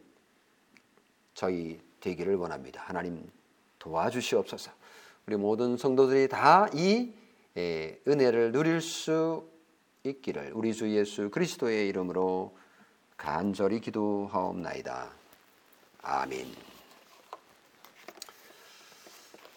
저희 1.33 1.79
되기를 1.99 2.35
원합니다. 2.35 2.81
하나님 2.85 3.29
도와주시옵소서. 3.79 4.71
우리 5.27 5.37
모든 5.37 5.77
성도들이 5.77 6.27
다 6.27 6.67
이 6.73 7.13
은혜를 8.07 8.51
누릴 8.51 8.81
수 8.81 9.45
있기를 10.03 10.51
우리 10.55 10.73
주 10.73 10.89
예수 10.89 11.29
그리스도의 11.29 11.87
이름으로 11.89 12.57
간절히 13.21 13.79
기도하옵나이다. 13.79 15.09
아멘. 16.01 16.47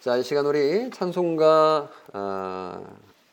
자, 0.02 0.18
이 0.18 0.22
시간 0.22 0.44
우리 0.44 0.90
찬송가 0.90 1.90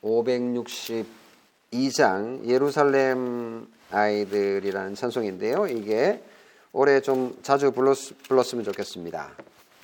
562장 0.01 2.47
예루살렘 2.47 3.67
아이들이라는 3.91 4.95
찬송인데요. 4.95 5.67
이게 5.67 6.23
올해 6.71 7.01
좀 7.01 7.37
자주 7.43 7.73
불렀, 7.73 7.97
불렀으면 8.29 8.63
좋겠습니다. 8.63 9.33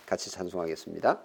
같이 0.06 0.32
찬송하겠습니다. 0.32 1.20